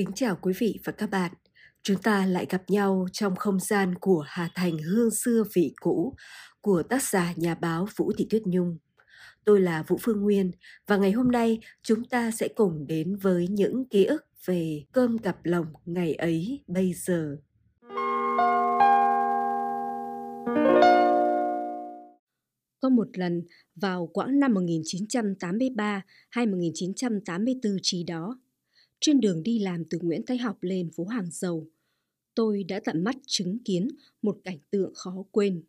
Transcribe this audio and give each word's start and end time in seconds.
Kính 0.00 0.12
chào 0.14 0.38
quý 0.42 0.52
vị 0.58 0.78
và 0.84 0.92
các 0.92 1.10
bạn. 1.10 1.32
Chúng 1.82 2.02
ta 2.02 2.26
lại 2.26 2.46
gặp 2.50 2.62
nhau 2.68 3.06
trong 3.12 3.36
không 3.36 3.60
gian 3.60 3.94
của 3.94 4.24
Hà 4.26 4.48
Thành 4.54 4.78
Hương 4.78 5.10
xưa 5.10 5.44
vị 5.54 5.74
cũ 5.80 6.14
của 6.60 6.82
tác 6.82 7.02
giả 7.02 7.32
nhà 7.36 7.54
báo 7.54 7.88
Vũ 7.96 8.12
Thị 8.18 8.26
Tuyết 8.30 8.42
Nhung. 8.46 8.78
Tôi 9.44 9.60
là 9.60 9.82
Vũ 9.82 9.96
Phương 10.02 10.20
Nguyên 10.20 10.50
và 10.86 10.96
ngày 10.96 11.12
hôm 11.12 11.30
nay 11.30 11.58
chúng 11.82 12.04
ta 12.04 12.30
sẽ 12.30 12.48
cùng 12.48 12.86
đến 12.86 13.16
với 13.16 13.48
những 13.48 13.88
ký 13.88 14.04
ức 14.04 14.26
về 14.44 14.84
cơm 14.92 15.18
cặp 15.18 15.44
lồng 15.44 15.66
ngày 15.86 16.14
ấy 16.14 16.64
bây 16.66 16.92
giờ. 16.92 17.36
Có 22.80 22.88
một 22.88 23.18
lần 23.18 23.42
vào 23.76 24.06
quãng 24.12 24.40
năm 24.40 24.54
1983 24.54 26.02
hay 26.30 26.46
1984 26.46 27.76
trí 27.82 28.04
đó, 28.04 28.38
trên 29.00 29.20
đường 29.20 29.42
đi 29.42 29.58
làm 29.58 29.84
từ 29.84 29.98
Nguyễn 30.02 30.22
Thái 30.26 30.38
Học 30.38 30.58
lên 30.60 30.90
phố 30.90 31.04
Hàng 31.04 31.28
Dầu, 31.30 31.66
tôi 32.34 32.64
đã 32.64 32.80
tận 32.84 33.04
mắt 33.04 33.16
chứng 33.26 33.58
kiến 33.64 33.88
một 34.22 34.38
cảnh 34.44 34.58
tượng 34.70 34.94
khó 34.94 35.24
quên. 35.30 35.62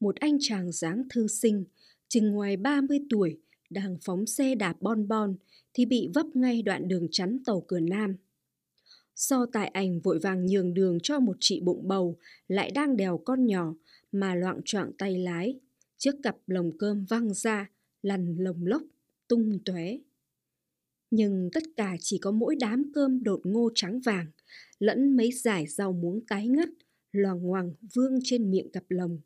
Một 0.00 0.16
anh 0.16 0.38
chàng 0.40 0.72
dáng 0.72 1.02
thư 1.10 1.28
sinh, 1.28 1.64
chừng 2.08 2.30
ngoài 2.30 2.56
30 2.56 2.98
tuổi, 3.10 3.38
đang 3.70 3.96
phóng 4.02 4.26
xe 4.26 4.54
đạp 4.54 4.76
bon 4.80 5.08
bon 5.08 5.36
thì 5.74 5.86
bị 5.86 6.08
vấp 6.14 6.26
ngay 6.34 6.62
đoạn 6.62 6.88
đường 6.88 7.08
chắn 7.10 7.38
tàu 7.44 7.60
cửa 7.60 7.80
Nam. 7.80 8.16
Do 9.16 9.46
tại 9.52 9.68
ảnh 9.68 10.00
vội 10.00 10.18
vàng 10.18 10.46
nhường 10.46 10.74
đường 10.74 10.98
cho 11.02 11.20
một 11.20 11.36
chị 11.40 11.60
bụng 11.60 11.88
bầu 11.88 12.18
lại 12.48 12.70
đang 12.70 12.96
đèo 12.96 13.18
con 13.18 13.46
nhỏ 13.46 13.74
mà 14.12 14.34
loạn 14.34 14.60
choạng 14.64 14.92
tay 14.98 15.18
lái, 15.18 15.58
chiếc 15.96 16.14
cặp 16.22 16.36
lồng 16.46 16.78
cơm 16.78 17.04
văng 17.04 17.34
ra, 17.34 17.70
lăn 18.02 18.36
lồng 18.38 18.66
lốc, 18.66 18.82
tung 19.28 19.58
tóe 19.64 19.98
nhưng 21.12 21.48
tất 21.52 21.62
cả 21.76 21.96
chỉ 22.00 22.18
có 22.18 22.30
mỗi 22.30 22.56
đám 22.60 22.92
cơm 22.94 23.22
đột 23.22 23.40
ngô 23.44 23.70
trắng 23.74 24.00
vàng, 24.00 24.26
lẫn 24.78 25.16
mấy 25.16 25.32
giải 25.32 25.66
rau 25.66 25.92
muống 25.92 26.26
tái 26.26 26.48
ngắt, 26.48 26.68
loằng 27.12 27.42
ngoằng 27.42 27.74
vương 27.94 28.18
trên 28.24 28.50
miệng 28.50 28.70
cặp 28.72 28.84
lồng. 28.88 29.20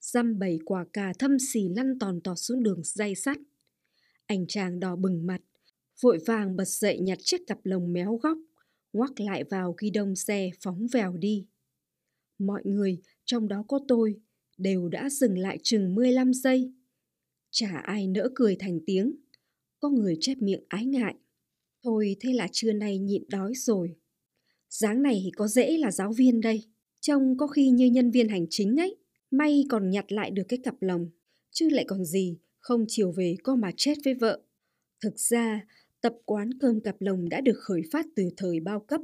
Dăm 0.00 0.38
bảy 0.38 0.58
quả 0.64 0.84
cà 0.92 1.12
thâm 1.18 1.38
xì 1.38 1.68
lăn 1.68 1.98
tòn 1.98 2.20
tọt 2.20 2.38
xuống 2.38 2.62
đường 2.62 2.80
dây 2.84 3.14
sắt. 3.14 3.38
Anh 4.26 4.46
chàng 4.46 4.80
đỏ 4.80 4.96
bừng 4.96 5.26
mặt, 5.26 5.40
vội 6.00 6.18
vàng 6.26 6.56
bật 6.56 6.68
dậy 6.68 6.98
nhặt 7.00 7.18
chiếc 7.22 7.40
cặp 7.46 7.58
lồng 7.64 7.92
méo 7.92 8.16
góc, 8.16 8.38
ngoắc 8.92 9.20
lại 9.20 9.44
vào 9.44 9.74
ghi 9.78 9.90
đông 9.90 10.16
xe 10.16 10.50
phóng 10.60 10.86
vèo 10.92 11.16
đi. 11.16 11.46
Mọi 12.38 12.62
người, 12.64 12.98
trong 13.24 13.48
đó 13.48 13.64
có 13.68 13.80
tôi, 13.88 14.20
đều 14.58 14.88
đã 14.88 15.10
dừng 15.10 15.38
lại 15.38 15.58
chừng 15.62 15.94
15 15.94 16.34
giây. 16.34 16.72
Chả 17.50 17.78
ai 17.84 18.06
nỡ 18.06 18.28
cười 18.34 18.56
thành 18.56 18.80
tiếng 18.86 19.16
có 19.80 19.88
người 19.88 20.16
chép 20.20 20.38
miệng 20.38 20.64
ái 20.68 20.86
ngại. 20.86 21.14
Thôi 21.84 22.16
thế 22.20 22.32
là 22.32 22.48
trưa 22.52 22.72
nay 22.72 22.98
nhịn 22.98 23.24
đói 23.28 23.52
rồi. 23.54 23.96
Dáng 24.68 25.02
này 25.02 25.30
có 25.36 25.48
dễ 25.48 25.78
là 25.78 25.90
giáo 25.90 26.12
viên 26.12 26.40
đây. 26.40 26.64
Trông 27.00 27.36
có 27.36 27.46
khi 27.46 27.70
như 27.70 27.86
nhân 27.86 28.10
viên 28.10 28.28
hành 28.28 28.46
chính 28.50 28.76
ấy. 28.76 28.96
May 29.30 29.64
còn 29.68 29.90
nhặt 29.90 30.12
lại 30.12 30.30
được 30.30 30.42
cái 30.48 30.58
cặp 30.64 30.74
lồng. 30.80 31.10
Chứ 31.50 31.68
lại 31.68 31.84
còn 31.88 32.04
gì, 32.04 32.38
không 32.58 32.84
chiều 32.88 33.12
về 33.12 33.36
có 33.42 33.56
mà 33.56 33.70
chết 33.76 33.94
với 34.04 34.14
vợ. 34.14 34.40
Thực 35.02 35.20
ra, 35.20 35.66
tập 36.00 36.14
quán 36.24 36.50
cơm 36.60 36.80
cặp 36.80 36.96
lồng 37.00 37.28
đã 37.28 37.40
được 37.40 37.58
khởi 37.58 37.82
phát 37.92 38.06
từ 38.16 38.30
thời 38.36 38.60
bao 38.60 38.80
cấp. 38.80 39.00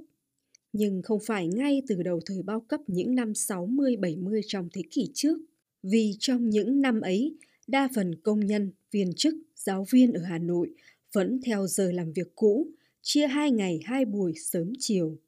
Nhưng 0.72 1.02
không 1.02 1.20
phải 1.26 1.48
ngay 1.48 1.82
từ 1.88 2.02
đầu 2.02 2.20
thời 2.26 2.42
bao 2.42 2.60
cấp 2.60 2.80
những 2.86 3.14
năm 3.14 3.32
60-70 3.32 4.40
trong 4.46 4.68
thế 4.72 4.82
kỷ 4.90 5.10
trước. 5.14 5.38
Vì 5.82 6.12
trong 6.18 6.48
những 6.50 6.80
năm 6.80 7.00
ấy, 7.00 7.36
đa 7.66 7.88
phần 7.94 8.14
công 8.22 8.46
nhân, 8.46 8.72
viên 8.96 9.12
chức, 9.16 9.34
giáo 9.56 9.86
viên 9.90 10.12
ở 10.12 10.22
Hà 10.22 10.38
Nội 10.38 10.74
vẫn 11.12 11.40
theo 11.44 11.66
giờ 11.66 11.92
làm 11.92 12.12
việc 12.12 12.34
cũ, 12.34 12.70
chia 13.02 13.26
hai 13.26 13.50
ngày 13.50 13.80
hai 13.84 14.04
buổi 14.04 14.34
sớm 14.36 14.72
chiều. 14.78 15.18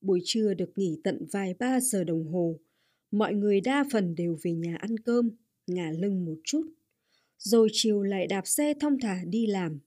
Buổi 0.00 0.20
trưa 0.24 0.54
được 0.54 0.78
nghỉ 0.78 1.00
tận 1.04 1.26
vài 1.32 1.54
ba 1.54 1.80
giờ 1.80 2.04
đồng 2.04 2.26
hồ. 2.26 2.58
Mọi 3.10 3.34
người 3.34 3.60
đa 3.60 3.84
phần 3.92 4.14
đều 4.14 4.38
về 4.42 4.52
nhà 4.52 4.76
ăn 4.76 4.98
cơm, 4.98 5.30
ngả 5.66 5.90
lưng 5.90 6.24
một 6.24 6.34
chút. 6.44 6.66
Rồi 7.38 7.68
chiều 7.72 8.02
lại 8.02 8.26
đạp 8.26 8.46
xe 8.46 8.74
thong 8.80 9.00
thả 9.00 9.24
đi 9.24 9.46
làm. 9.46 9.78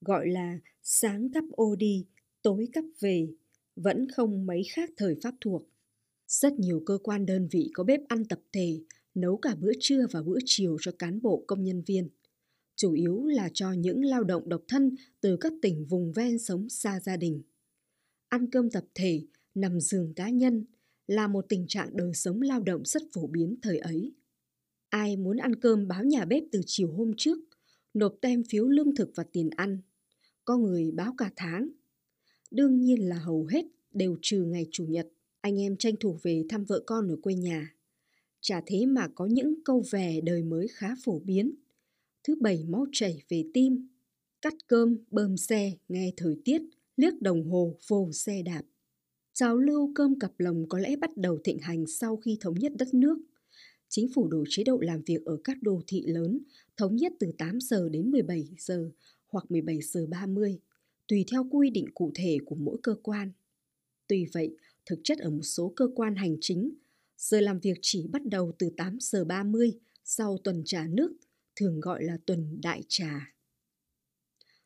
Gọi 0.00 0.28
là 0.28 0.58
sáng 0.82 1.32
cắp 1.32 1.44
ô 1.50 1.76
đi, 1.76 2.06
tối 2.42 2.68
cắp 2.72 2.84
về, 3.00 3.28
vẫn 3.76 4.08
không 4.10 4.46
mấy 4.46 4.62
khác 4.70 4.90
thời 4.96 5.14
pháp 5.22 5.34
thuộc. 5.40 5.68
Rất 6.28 6.52
nhiều 6.58 6.82
cơ 6.86 6.98
quan 7.02 7.26
đơn 7.26 7.48
vị 7.50 7.70
có 7.74 7.84
bếp 7.84 8.00
ăn 8.08 8.24
tập 8.24 8.40
thể, 8.52 8.80
nấu 9.14 9.36
cả 9.36 9.54
bữa 9.60 9.72
trưa 9.80 10.06
và 10.10 10.22
bữa 10.22 10.38
chiều 10.44 10.76
cho 10.80 10.92
cán 10.98 11.22
bộ 11.22 11.44
công 11.46 11.64
nhân 11.64 11.82
viên 11.86 12.08
chủ 12.78 12.92
yếu 12.92 13.26
là 13.26 13.50
cho 13.54 13.72
những 13.72 14.04
lao 14.04 14.24
động 14.24 14.48
độc 14.48 14.62
thân 14.68 14.94
từ 15.20 15.36
các 15.36 15.52
tỉnh 15.62 15.84
vùng 15.84 16.12
ven 16.12 16.38
sống 16.38 16.68
xa 16.68 17.00
gia 17.00 17.16
đình. 17.16 17.42
Ăn 18.28 18.50
cơm 18.50 18.70
tập 18.70 18.84
thể, 18.94 19.22
nằm 19.54 19.80
giường 19.80 20.14
cá 20.14 20.28
nhân 20.28 20.64
là 21.06 21.28
một 21.28 21.46
tình 21.48 21.66
trạng 21.68 21.96
đời 21.96 22.14
sống 22.14 22.42
lao 22.42 22.60
động 22.60 22.82
rất 22.84 23.02
phổ 23.12 23.26
biến 23.26 23.56
thời 23.62 23.78
ấy. 23.78 24.12
Ai 24.88 25.16
muốn 25.16 25.36
ăn 25.36 25.54
cơm 25.56 25.88
báo 25.88 26.04
nhà 26.04 26.24
bếp 26.24 26.42
từ 26.52 26.60
chiều 26.66 26.92
hôm 26.92 27.12
trước, 27.16 27.38
nộp 27.94 28.14
tem 28.20 28.42
phiếu 28.44 28.68
lương 28.68 28.94
thực 28.94 29.10
và 29.14 29.24
tiền 29.32 29.50
ăn. 29.56 29.78
Có 30.44 30.56
người 30.56 30.90
báo 30.90 31.14
cả 31.18 31.30
tháng. 31.36 31.68
Đương 32.50 32.80
nhiên 32.80 33.08
là 33.08 33.18
hầu 33.18 33.46
hết 33.46 33.64
đều 33.92 34.16
trừ 34.22 34.44
ngày 34.44 34.66
Chủ 34.70 34.84
nhật, 34.86 35.08
anh 35.40 35.60
em 35.60 35.76
tranh 35.76 35.94
thủ 36.00 36.18
về 36.22 36.44
thăm 36.48 36.64
vợ 36.64 36.82
con 36.86 37.08
ở 37.08 37.16
quê 37.22 37.34
nhà. 37.34 37.74
Chả 38.40 38.62
thế 38.66 38.86
mà 38.86 39.08
có 39.08 39.26
những 39.26 39.54
câu 39.64 39.84
về 39.90 40.20
đời 40.24 40.42
mới 40.42 40.68
khá 40.68 40.94
phổ 41.04 41.18
biến– 41.18 41.54
thứ 42.28 42.34
bảy 42.40 42.64
máu 42.64 42.86
chảy 42.92 43.22
về 43.28 43.44
tim, 43.54 43.88
cắt 44.42 44.54
cơm, 44.66 44.96
bơm 45.10 45.36
xe, 45.36 45.72
nghe 45.88 46.12
thời 46.16 46.36
tiết, 46.44 46.62
liếc 46.96 47.22
đồng 47.22 47.50
hồ, 47.50 47.76
vô 47.88 48.10
xe 48.12 48.42
đạp. 48.42 48.62
Trào 49.32 49.58
lưu 49.58 49.92
cơm 49.94 50.18
cặp 50.18 50.32
lồng 50.38 50.68
có 50.68 50.78
lẽ 50.78 50.96
bắt 50.96 51.16
đầu 51.16 51.38
thịnh 51.44 51.58
hành 51.58 51.86
sau 51.86 52.16
khi 52.16 52.38
thống 52.40 52.54
nhất 52.54 52.72
đất 52.78 52.94
nước. 52.94 53.18
Chính 53.88 54.08
phủ 54.14 54.28
đổi 54.28 54.44
chế 54.48 54.64
độ 54.64 54.78
làm 54.80 55.02
việc 55.06 55.24
ở 55.24 55.38
các 55.44 55.62
đô 55.62 55.80
thị 55.86 56.02
lớn, 56.06 56.38
thống 56.76 56.96
nhất 56.96 57.12
từ 57.20 57.32
8 57.38 57.60
giờ 57.60 57.88
đến 57.88 58.10
17 58.10 58.48
giờ 58.58 58.90
hoặc 59.28 59.50
17 59.50 59.80
giờ 59.82 60.06
30, 60.06 60.58
tùy 61.08 61.24
theo 61.30 61.48
quy 61.50 61.70
định 61.70 61.86
cụ 61.94 62.12
thể 62.14 62.38
của 62.46 62.56
mỗi 62.56 62.78
cơ 62.82 62.94
quan. 63.02 63.32
Tuy 64.06 64.26
vậy, 64.32 64.56
thực 64.86 65.00
chất 65.04 65.18
ở 65.18 65.30
một 65.30 65.42
số 65.42 65.72
cơ 65.76 65.88
quan 65.94 66.16
hành 66.16 66.36
chính, 66.40 66.74
giờ 67.16 67.40
làm 67.40 67.60
việc 67.60 67.78
chỉ 67.82 68.06
bắt 68.06 68.22
đầu 68.24 68.52
từ 68.58 68.70
8 68.76 68.98
giờ 69.00 69.24
30 69.24 69.72
sau 70.04 70.38
tuần 70.44 70.62
trả 70.64 70.86
nước 70.86 71.12
thường 71.58 71.80
gọi 71.80 72.04
là 72.04 72.18
tuần 72.26 72.60
đại 72.62 72.82
trà. 72.88 73.32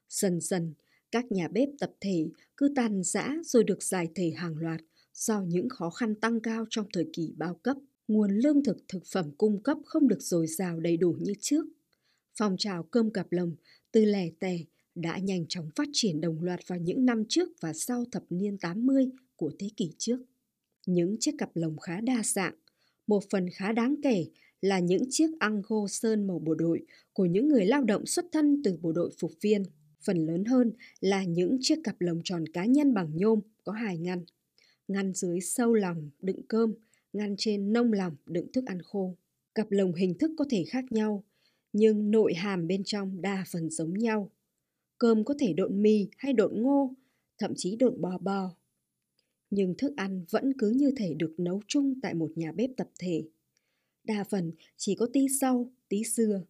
Dần 0.09 0.41
dần, 0.41 0.75
các 1.11 1.33
nhà 1.33 1.49
bếp 1.49 1.69
tập 1.79 1.93
thể 2.01 2.27
cứ 2.57 2.73
tàn 2.77 3.03
giã 3.05 3.37
rồi 3.45 3.65
được 3.65 3.83
giải 3.83 4.09
thể 4.15 4.33
hàng 4.37 4.57
loạt 4.57 4.81
do 5.15 5.41
những 5.41 5.69
khó 5.69 5.91
khăn 5.91 6.15
tăng 6.15 6.41
cao 6.41 6.67
trong 6.71 6.87
thời 6.93 7.07
kỳ 7.13 7.33
bao 7.37 7.55
cấp. 7.55 7.77
Nguồn 8.09 8.31
lương 8.39 8.65
thực 8.65 8.77
thực 8.89 9.03
phẩm 9.13 9.31
cung 9.39 9.63
cấp 9.63 9.79
không 9.85 10.09
được 10.09 10.21
dồi 10.21 10.47
dào 10.47 10.81
đầy 10.81 10.97
đủ 10.97 11.17
như 11.21 11.33
trước. 11.41 11.65
Phong 12.39 12.57
trào 12.59 12.83
cơm 12.83 13.11
cặp 13.11 13.33
lồng 13.33 13.57
từ 13.93 14.05
lẻ 14.05 14.31
tẻ 14.39 14.59
đã 14.95 15.19
nhanh 15.19 15.47
chóng 15.49 15.71
phát 15.77 15.89
triển 15.93 16.21
đồng 16.21 16.43
loạt 16.43 16.61
vào 16.67 16.79
những 16.79 17.05
năm 17.07 17.25
trước 17.29 17.49
và 17.61 17.73
sau 17.73 18.05
thập 18.13 18.23
niên 18.31 18.59
80 18.59 19.11
của 19.37 19.53
thế 19.59 19.69
kỷ 19.77 19.93
trước. 19.99 20.19
Những 20.87 21.17
chiếc 21.21 21.35
cặp 21.39 21.51
lồng 21.55 21.79
khá 21.79 22.01
đa 22.01 22.23
dạng, 22.25 22.55
một 23.07 23.23
phần 23.31 23.47
khá 23.51 23.73
đáng 23.73 23.95
kể 24.03 24.27
là 24.63 24.79
những 24.79 25.03
chiếc 25.11 25.31
ango 25.39 25.87
sơn 25.89 26.27
màu 26.27 26.39
bộ 26.39 26.55
đội 26.55 26.83
của 27.13 27.25
những 27.25 27.49
người 27.49 27.67
lao 27.67 27.85
động 27.85 28.07
xuất 28.07 28.25
thân 28.33 28.63
từ 28.65 28.79
bộ 28.83 28.93
đội 28.93 29.11
phục 29.19 29.33
viên. 29.41 29.63
Phần 30.03 30.27
lớn 30.27 30.45
hơn 30.45 30.73
là 31.01 31.25
những 31.25 31.59
chiếc 31.61 31.79
cặp 31.85 32.01
lồng 32.01 32.21
tròn 32.25 32.45
cá 32.53 32.65
nhân 32.65 32.95
bằng 32.95 33.17
nhôm 33.17 33.41
có 33.65 33.73
hai 33.73 33.99
ngăn. 33.99 34.25
Ngăn 34.89 35.13
dưới 35.15 35.41
sâu 35.41 35.75
lòng 35.75 36.11
đựng 36.21 36.43
cơm, 36.49 36.75
ngăn 37.13 37.35
trên 37.39 37.73
nông 37.73 37.93
lòng 37.93 38.17
đựng 38.27 38.53
thức 38.53 38.65
ăn 38.67 38.83
khô. 38.83 39.17
Cặp 39.55 39.71
lồng 39.71 39.95
hình 39.95 40.19
thức 40.19 40.31
có 40.39 40.45
thể 40.51 40.65
khác 40.65 40.85
nhau, 40.91 41.25
nhưng 41.73 42.11
nội 42.11 42.35
hàm 42.35 42.67
bên 42.67 42.85
trong 42.85 43.23
đa 43.23 43.45
phần 43.53 43.71
giống 43.71 43.95
nhau. 43.95 44.31
Cơm 44.99 45.25
có 45.25 45.35
thể 45.39 45.53
độn 45.53 45.83
mì 45.83 46.09
hay 46.19 46.33
độn 46.33 46.63
ngô, 46.63 46.95
thậm 47.39 47.53
chí 47.57 47.77
độn 47.77 48.01
bò 48.01 48.19
bò. 48.19 48.55
Nhưng 49.51 49.75
thức 49.79 49.93
ăn 49.97 50.25
vẫn 50.31 50.53
cứ 50.59 50.71
như 50.71 50.93
thể 50.97 51.15
được 51.15 51.35
nấu 51.39 51.61
chung 51.67 52.01
tại 52.03 52.15
một 52.15 52.31
nhà 52.35 52.53
bếp 52.53 52.71
tập 52.77 52.89
thể 52.99 53.25
đa 54.05 54.25
phần 54.31 54.53
chỉ 54.77 54.95
có 54.95 55.09
tí 55.13 55.29
rau, 55.29 55.73
tí 55.89 56.05
dưa, 56.05 56.43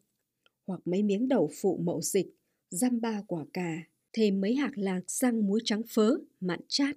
hoặc 0.66 0.80
mấy 0.84 1.02
miếng 1.02 1.28
đậu 1.28 1.50
phụ 1.60 1.80
mậu 1.84 2.00
dịch, 2.02 2.26
răm 2.70 3.00
ba 3.00 3.22
quả 3.26 3.44
cà, 3.52 3.82
thêm 4.12 4.40
mấy 4.40 4.54
hạt 4.54 4.72
lạc 4.74 5.10
răng 5.10 5.46
muối 5.46 5.60
trắng 5.64 5.82
phớ, 5.88 6.14
mặn 6.40 6.60
chát. 6.68 6.96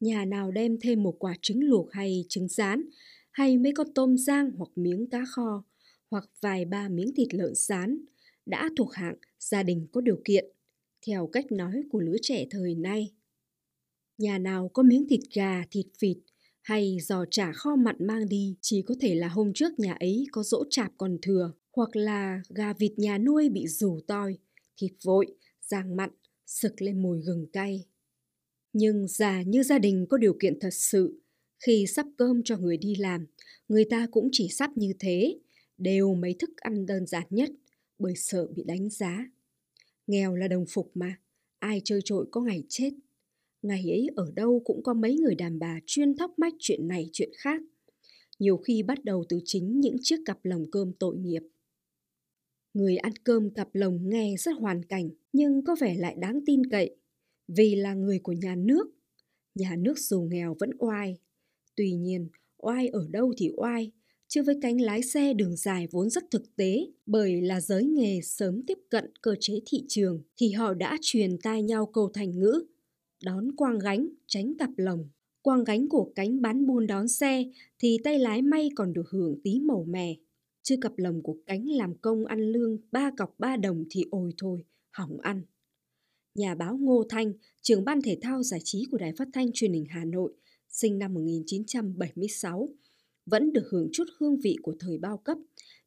Nhà 0.00 0.24
nào 0.24 0.50
đem 0.50 0.76
thêm 0.80 1.02
một 1.02 1.16
quả 1.18 1.34
trứng 1.42 1.64
luộc 1.64 1.92
hay 1.92 2.24
trứng 2.28 2.48
rán, 2.48 2.82
hay 3.30 3.58
mấy 3.58 3.72
con 3.72 3.94
tôm 3.94 4.16
rang 4.18 4.50
hoặc 4.56 4.70
miếng 4.76 5.06
cá 5.10 5.24
kho, 5.28 5.64
hoặc 6.10 6.30
vài 6.40 6.64
ba 6.64 6.88
miếng 6.88 7.14
thịt 7.16 7.34
lợn 7.34 7.54
rán, 7.54 7.98
đã 8.46 8.70
thuộc 8.76 8.92
hạng 8.92 9.16
gia 9.38 9.62
đình 9.62 9.86
có 9.92 10.00
điều 10.00 10.20
kiện, 10.24 10.44
theo 11.06 11.26
cách 11.26 11.52
nói 11.52 11.82
của 11.90 12.00
lứa 12.00 12.16
trẻ 12.22 12.46
thời 12.50 12.74
nay. 12.74 13.12
Nhà 14.18 14.38
nào 14.38 14.68
có 14.68 14.82
miếng 14.82 15.08
thịt 15.08 15.20
gà, 15.34 15.64
thịt 15.70 15.86
vịt, 16.00 16.18
hay 16.64 16.98
giò 17.00 17.24
chả 17.30 17.52
kho 17.52 17.76
mặn 17.76 17.96
mang 17.98 18.28
đi 18.28 18.56
chỉ 18.60 18.82
có 18.82 18.94
thể 19.00 19.14
là 19.14 19.28
hôm 19.28 19.52
trước 19.54 19.78
nhà 19.78 19.92
ấy 20.00 20.26
có 20.32 20.42
dỗ 20.42 20.64
chạp 20.70 20.92
còn 20.98 21.18
thừa 21.22 21.52
hoặc 21.72 21.96
là 21.96 22.42
gà 22.48 22.72
vịt 22.72 22.92
nhà 22.96 23.18
nuôi 23.18 23.48
bị 23.48 23.66
rủ 23.68 24.00
toi, 24.06 24.38
thịt 24.76 24.92
vội, 25.04 25.26
rang 25.60 25.96
mặn, 25.96 26.10
sực 26.46 26.82
lên 26.82 27.02
mùi 27.02 27.20
gừng 27.20 27.46
cay. 27.52 27.84
Nhưng 28.72 29.08
già 29.08 29.42
như 29.42 29.62
gia 29.62 29.78
đình 29.78 30.06
có 30.08 30.16
điều 30.16 30.36
kiện 30.40 30.60
thật 30.60 30.74
sự, 30.74 31.20
khi 31.66 31.86
sắp 31.86 32.06
cơm 32.16 32.42
cho 32.44 32.56
người 32.56 32.76
đi 32.76 32.94
làm, 32.94 33.26
người 33.68 33.84
ta 33.84 34.06
cũng 34.10 34.28
chỉ 34.32 34.48
sắp 34.48 34.70
như 34.76 34.92
thế, 34.98 35.38
đều 35.78 36.14
mấy 36.14 36.34
thức 36.38 36.50
ăn 36.56 36.86
đơn 36.86 37.06
giản 37.06 37.26
nhất, 37.30 37.50
bởi 37.98 38.16
sợ 38.16 38.46
bị 38.46 38.62
đánh 38.66 38.90
giá. 38.90 39.30
Nghèo 40.06 40.34
là 40.34 40.48
đồng 40.48 40.64
phục 40.68 40.90
mà, 40.94 41.18
ai 41.58 41.80
chơi 41.84 42.00
trội 42.04 42.26
có 42.30 42.40
ngày 42.40 42.64
chết. 42.68 42.90
Ngày 43.64 43.90
ấy 43.90 44.06
ở 44.16 44.32
đâu 44.34 44.62
cũng 44.64 44.82
có 44.82 44.94
mấy 44.94 45.16
người 45.16 45.34
đàn 45.34 45.58
bà 45.58 45.78
chuyên 45.86 46.16
thóc 46.16 46.38
mách 46.38 46.54
chuyện 46.58 46.88
này 46.88 47.08
chuyện 47.12 47.30
khác. 47.36 47.62
Nhiều 48.38 48.56
khi 48.56 48.82
bắt 48.82 49.04
đầu 49.04 49.24
từ 49.28 49.40
chính 49.44 49.80
những 49.80 49.96
chiếc 50.00 50.16
cặp 50.24 50.44
lồng 50.44 50.70
cơm 50.70 50.92
tội 50.92 51.16
nghiệp. 51.16 51.42
Người 52.74 52.96
ăn 52.96 53.12
cơm 53.24 53.50
cặp 53.50 53.74
lồng 53.74 54.08
nghe 54.08 54.34
rất 54.38 54.52
hoàn 54.58 54.84
cảnh, 54.84 55.10
nhưng 55.32 55.64
có 55.64 55.76
vẻ 55.80 55.94
lại 55.98 56.16
đáng 56.18 56.40
tin 56.46 56.66
cậy, 56.70 56.96
vì 57.48 57.74
là 57.74 57.94
người 57.94 58.18
của 58.18 58.32
nhà 58.32 58.54
nước. 58.54 58.86
Nhà 59.54 59.76
nước 59.76 59.98
dù 59.98 60.22
nghèo 60.22 60.56
vẫn 60.60 60.70
oai. 60.78 61.18
Tuy 61.76 61.92
nhiên, 61.92 62.28
oai 62.56 62.88
ở 62.88 63.06
đâu 63.10 63.32
thì 63.36 63.50
oai, 63.56 63.90
chứ 64.28 64.42
với 64.42 64.58
cánh 64.62 64.80
lái 64.80 65.02
xe 65.02 65.34
đường 65.34 65.56
dài 65.56 65.86
vốn 65.90 66.10
rất 66.10 66.24
thực 66.30 66.56
tế, 66.56 66.86
bởi 67.06 67.42
là 67.42 67.60
giới 67.60 67.84
nghề 67.84 68.20
sớm 68.22 68.62
tiếp 68.66 68.78
cận 68.90 69.12
cơ 69.22 69.34
chế 69.40 69.60
thị 69.66 69.84
trường, 69.88 70.22
thì 70.36 70.52
họ 70.52 70.74
đã 70.74 70.98
truyền 71.00 71.38
tai 71.42 71.62
nhau 71.62 71.86
câu 71.86 72.10
thành 72.14 72.38
ngữ, 72.38 72.66
đón 73.24 73.56
quang 73.56 73.78
gánh, 73.78 74.08
tránh 74.26 74.54
cặp 74.58 74.70
lồng. 74.76 75.08
Quang 75.42 75.64
gánh 75.64 75.88
của 75.88 76.12
cánh 76.14 76.42
bán 76.42 76.66
buôn 76.66 76.86
đón 76.86 77.08
xe 77.08 77.44
thì 77.78 77.98
tay 78.04 78.18
lái 78.18 78.42
may 78.42 78.70
còn 78.76 78.92
được 78.92 79.10
hưởng 79.10 79.40
tí 79.44 79.60
màu 79.60 79.84
mè. 79.88 80.16
Chứ 80.62 80.76
cặp 80.80 80.92
lồng 80.96 81.22
của 81.22 81.36
cánh 81.46 81.68
làm 81.68 81.94
công 81.98 82.26
ăn 82.26 82.52
lương 82.52 82.78
ba 82.92 83.10
cọc 83.16 83.34
ba 83.38 83.56
đồng 83.56 83.84
thì 83.90 84.04
ôi 84.10 84.32
thôi, 84.38 84.64
hỏng 84.90 85.20
ăn. 85.20 85.42
Nhà 86.34 86.54
báo 86.54 86.76
Ngô 86.76 87.04
Thanh, 87.08 87.32
trưởng 87.62 87.84
ban 87.84 88.02
thể 88.02 88.18
thao 88.22 88.42
giải 88.42 88.60
trí 88.64 88.84
của 88.90 88.98
Đài 88.98 89.12
Phát 89.18 89.28
thanh 89.32 89.52
Truyền 89.54 89.72
hình 89.72 89.86
Hà 89.88 90.04
Nội, 90.04 90.32
sinh 90.68 90.98
năm 90.98 91.14
1976, 91.14 92.68
vẫn 93.26 93.52
được 93.52 93.68
hưởng 93.70 93.88
chút 93.92 94.04
hương 94.18 94.40
vị 94.40 94.56
của 94.62 94.74
thời 94.80 94.98
bao 94.98 95.18
cấp, 95.18 95.38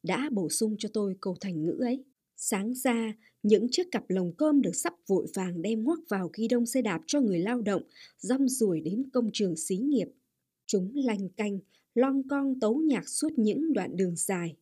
đã 0.02 0.30
bổ 0.32 0.48
sung 0.48 0.76
cho 0.78 0.88
tôi 0.92 1.16
câu 1.20 1.36
thành 1.40 1.62
ngữ 1.62 1.76
ấy. 1.80 2.04
Sáng 2.40 2.74
ra, 2.74 3.12
những 3.42 3.66
chiếc 3.70 3.90
cặp 3.90 4.04
lồng 4.08 4.32
cơm 4.36 4.62
được 4.62 4.76
sắp 4.76 4.94
vội 5.06 5.26
vàng 5.34 5.62
đem 5.62 5.84
ngoắc 5.84 5.98
vào 6.08 6.30
ghi 6.34 6.48
đông 6.48 6.66
xe 6.66 6.82
đạp 6.82 7.00
cho 7.06 7.20
người 7.20 7.38
lao 7.38 7.60
động, 7.60 7.82
rong 8.18 8.48
ruổi 8.48 8.80
đến 8.80 9.10
công 9.12 9.30
trường 9.32 9.56
xí 9.56 9.76
nghiệp. 9.76 10.08
Chúng 10.66 10.92
lanh 10.94 11.28
canh, 11.28 11.58
long 11.94 12.28
cong 12.28 12.60
tấu 12.60 12.80
nhạc 12.80 13.08
suốt 13.08 13.28
những 13.36 13.72
đoạn 13.72 13.96
đường 13.96 14.16
dài. 14.16 14.56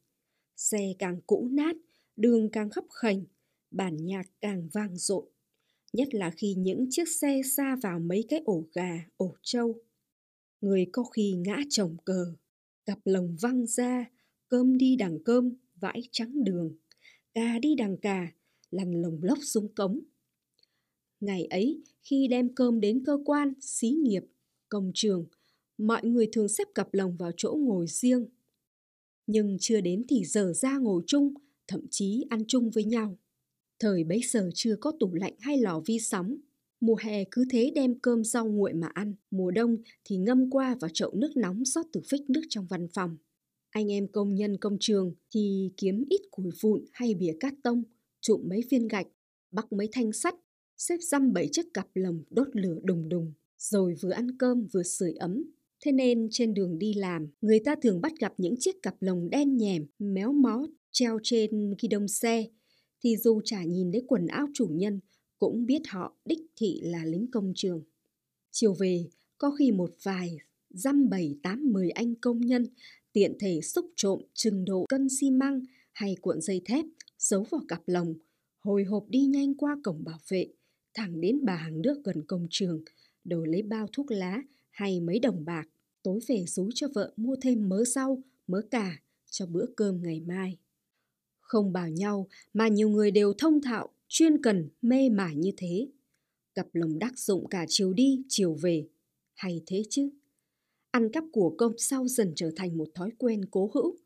Xe 0.56 0.94
càng 0.99 1.20
cũ 1.26 1.49
nát, 1.52 1.76
đường 2.17 2.50
càng 2.50 2.70
khấp 2.70 2.84
khềnh, 3.02 3.25
bản 3.70 3.96
nhạc 3.96 4.26
càng 4.40 4.69
vang 4.73 4.96
dội. 4.96 5.26
Nhất 5.93 6.14
là 6.14 6.31
khi 6.37 6.55
những 6.55 6.87
chiếc 6.90 7.08
xe 7.08 7.40
xa 7.44 7.76
vào 7.82 7.99
mấy 7.99 8.25
cái 8.28 8.40
ổ 8.44 8.64
gà, 8.73 9.06
ổ 9.17 9.34
trâu. 9.43 9.75
Người 10.61 10.87
có 10.93 11.05
khi 11.05 11.32
ngã 11.32 11.58
chồng 11.69 11.96
cờ, 12.05 12.34
cặp 12.87 12.99
lồng 13.05 13.37
văng 13.40 13.67
ra, 13.67 14.11
cơm 14.49 14.78
đi 14.78 14.96
đằng 14.96 15.19
cơm, 15.25 15.52
vãi 15.81 16.02
trắng 16.12 16.44
đường, 16.44 16.76
cà 17.36 17.58
đi 17.58 17.74
đằng 17.74 17.96
cà, 17.96 18.32
lăn 18.70 19.02
lồng 19.02 19.18
lốc 19.22 19.38
xuống 19.42 19.74
cống. 19.74 20.00
Ngày 21.20 21.44
ấy, 21.44 21.82
khi 22.02 22.28
đem 22.28 22.54
cơm 22.54 22.80
đến 22.80 23.04
cơ 23.04 23.18
quan, 23.24 23.52
xí 23.60 23.90
nghiệp, 23.90 24.24
công 24.68 24.90
trường, 24.94 25.26
mọi 25.78 26.04
người 26.04 26.28
thường 26.32 26.48
xếp 26.48 26.68
cặp 26.74 26.94
lồng 26.94 27.16
vào 27.16 27.30
chỗ 27.36 27.56
ngồi 27.58 27.86
riêng. 27.86 28.26
Nhưng 29.26 29.56
chưa 29.60 29.80
đến 29.80 30.04
thì 30.08 30.24
giờ 30.24 30.52
ra 30.52 30.78
ngồi 30.78 31.02
chung, 31.06 31.34
thậm 31.68 31.80
chí 31.90 32.24
ăn 32.30 32.44
chung 32.48 32.70
với 32.70 32.84
nhau. 32.84 33.18
Thời 33.78 34.04
bấy 34.04 34.20
giờ 34.24 34.50
chưa 34.54 34.76
có 34.76 34.92
tủ 35.00 35.14
lạnh 35.14 35.34
hay 35.40 35.58
lò 35.58 35.80
vi 35.86 35.98
sóng. 35.98 36.36
Mùa 36.80 36.96
hè 37.00 37.24
cứ 37.30 37.44
thế 37.50 37.72
đem 37.74 37.98
cơm 37.98 38.24
rau 38.24 38.46
nguội 38.46 38.72
mà 38.72 38.86
ăn, 38.94 39.14
mùa 39.30 39.50
đông 39.50 39.76
thì 40.04 40.16
ngâm 40.16 40.50
qua 40.50 40.76
vào 40.80 40.90
chậu 40.94 41.14
nước 41.14 41.36
nóng 41.36 41.64
rót 41.64 41.86
từ 41.92 42.00
phích 42.10 42.30
nước 42.30 42.42
trong 42.48 42.66
văn 42.66 42.88
phòng. 42.94 43.16
Anh 43.76 43.93
em 43.93 44.08
công 44.08 44.34
nhân 44.34 44.56
công 44.56 44.76
trường 44.81 45.14
thì 45.34 45.70
kiếm 45.76 46.05
ít 46.11 46.20
củi 46.31 46.50
vụn 46.61 46.84
hay 46.93 47.14
bìa 47.14 47.32
cát 47.40 47.55
tông, 47.62 47.82
trụm 48.20 48.49
mấy 48.49 48.61
viên 48.70 48.88
gạch, 48.88 49.06
bắc 49.50 49.73
mấy 49.73 49.88
thanh 49.93 50.12
sắt, 50.12 50.34
xếp 50.76 50.96
dăm 51.00 51.32
bảy 51.32 51.49
chiếc 51.52 51.75
cặp 51.75 51.88
lồng 51.94 52.25
đốt 52.31 52.49
lửa 52.52 52.78
đùng 52.82 53.08
đùng, 53.08 53.32
rồi 53.58 53.94
vừa 54.00 54.11
ăn 54.11 54.38
cơm 54.38 54.67
vừa 54.73 54.82
sưởi 54.82 55.12
ấm. 55.12 55.44
Thế 55.84 55.93
nên 55.93 56.28
trên 56.31 56.55
đường 56.55 56.78
đi 56.78 56.94
làm, 56.94 57.26
người 57.40 57.58
ta 57.64 57.75
thường 57.82 58.00
bắt 58.00 58.12
gặp 58.20 58.34
những 58.38 58.55
chiếc 58.58 58.82
cặp 58.82 59.02
lồng 59.02 59.31
đen 59.31 59.56
nhèm, 59.56 59.87
méo 59.99 60.32
mó, 60.32 60.67
treo 60.90 61.19
trên 61.23 61.75
ghi 61.82 61.88
đông 61.88 62.08
xe, 62.08 62.46
thì 63.05 63.17
dù 63.17 63.40
chả 63.44 63.64
nhìn 63.64 63.93
thấy 63.93 64.02
quần 64.06 64.26
áo 64.26 64.46
chủ 64.55 64.67
nhân, 64.70 65.00
cũng 65.38 65.67
biết 65.67 65.82
họ 65.88 66.17
đích 66.25 66.40
thị 66.56 66.81
là 66.84 67.05
lính 67.05 67.31
công 67.31 67.52
trường. 67.56 67.82
Chiều 68.50 68.75
về, 68.75 69.05
có 69.38 69.50
khi 69.50 69.73
một 69.73 69.90
vài, 70.02 70.37
dăm 70.70 71.08
bảy 71.08 71.37
tám 71.43 71.73
mười 71.73 71.90
anh 71.90 72.14
công 72.14 72.40
nhân 72.40 72.67
tiện 73.16 73.36
thể 73.38 73.60
xúc 73.60 73.86
trộm 73.96 74.20
chừng 74.34 74.64
độ 74.64 74.86
cân 74.88 75.08
xi 75.20 75.30
măng 75.30 75.60
hay 75.92 76.16
cuộn 76.20 76.40
dây 76.40 76.60
thép 76.64 76.84
giấu 77.18 77.46
vào 77.50 77.60
cặp 77.68 77.82
lồng, 77.86 78.14
hồi 78.58 78.84
hộp 78.84 79.04
đi 79.08 79.24
nhanh 79.24 79.54
qua 79.54 79.76
cổng 79.84 80.04
bảo 80.04 80.18
vệ, 80.28 80.46
thẳng 80.94 81.20
đến 81.20 81.38
bà 81.44 81.54
hàng 81.56 81.82
nước 81.82 82.04
gần 82.04 82.22
công 82.26 82.46
trường, 82.50 82.82
đổi 83.24 83.48
lấy 83.48 83.62
bao 83.62 83.86
thuốc 83.92 84.10
lá 84.10 84.42
hay 84.70 85.00
mấy 85.00 85.18
đồng 85.18 85.44
bạc, 85.44 85.68
tối 86.02 86.20
về 86.28 86.44
rú 86.46 86.70
cho 86.74 86.88
vợ 86.94 87.12
mua 87.16 87.36
thêm 87.42 87.68
mớ 87.68 87.84
rau, 87.84 88.22
mớ 88.46 88.62
cà 88.70 88.98
cho 89.30 89.46
bữa 89.46 89.66
cơm 89.76 90.02
ngày 90.02 90.20
mai. 90.20 90.58
Không 91.40 91.72
bảo 91.72 91.88
nhau 91.88 92.28
mà 92.54 92.68
nhiều 92.68 92.88
người 92.88 93.10
đều 93.10 93.32
thông 93.32 93.62
thạo, 93.62 93.88
chuyên 94.08 94.42
cần, 94.42 94.68
mê 94.82 95.08
mải 95.08 95.36
như 95.36 95.50
thế. 95.56 95.88
Cặp 96.54 96.66
lồng 96.72 96.98
đắc 96.98 97.18
dụng 97.18 97.48
cả 97.48 97.66
chiều 97.68 97.92
đi, 97.92 98.22
chiều 98.28 98.54
về. 98.54 98.88
Hay 99.34 99.62
thế 99.66 99.82
chứ? 99.90 100.10
Ăn 100.96 101.08
cắp 101.12 101.25
của 101.32 101.54
công 101.58 101.72
sau 101.78 102.08
dần 102.08 102.32
trở 102.37 102.50
thành 102.56 102.78
một 102.78 102.88
thói 102.94 103.10
quen 103.19 103.44
cố 103.50 103.70
hữu, 103.75 103.96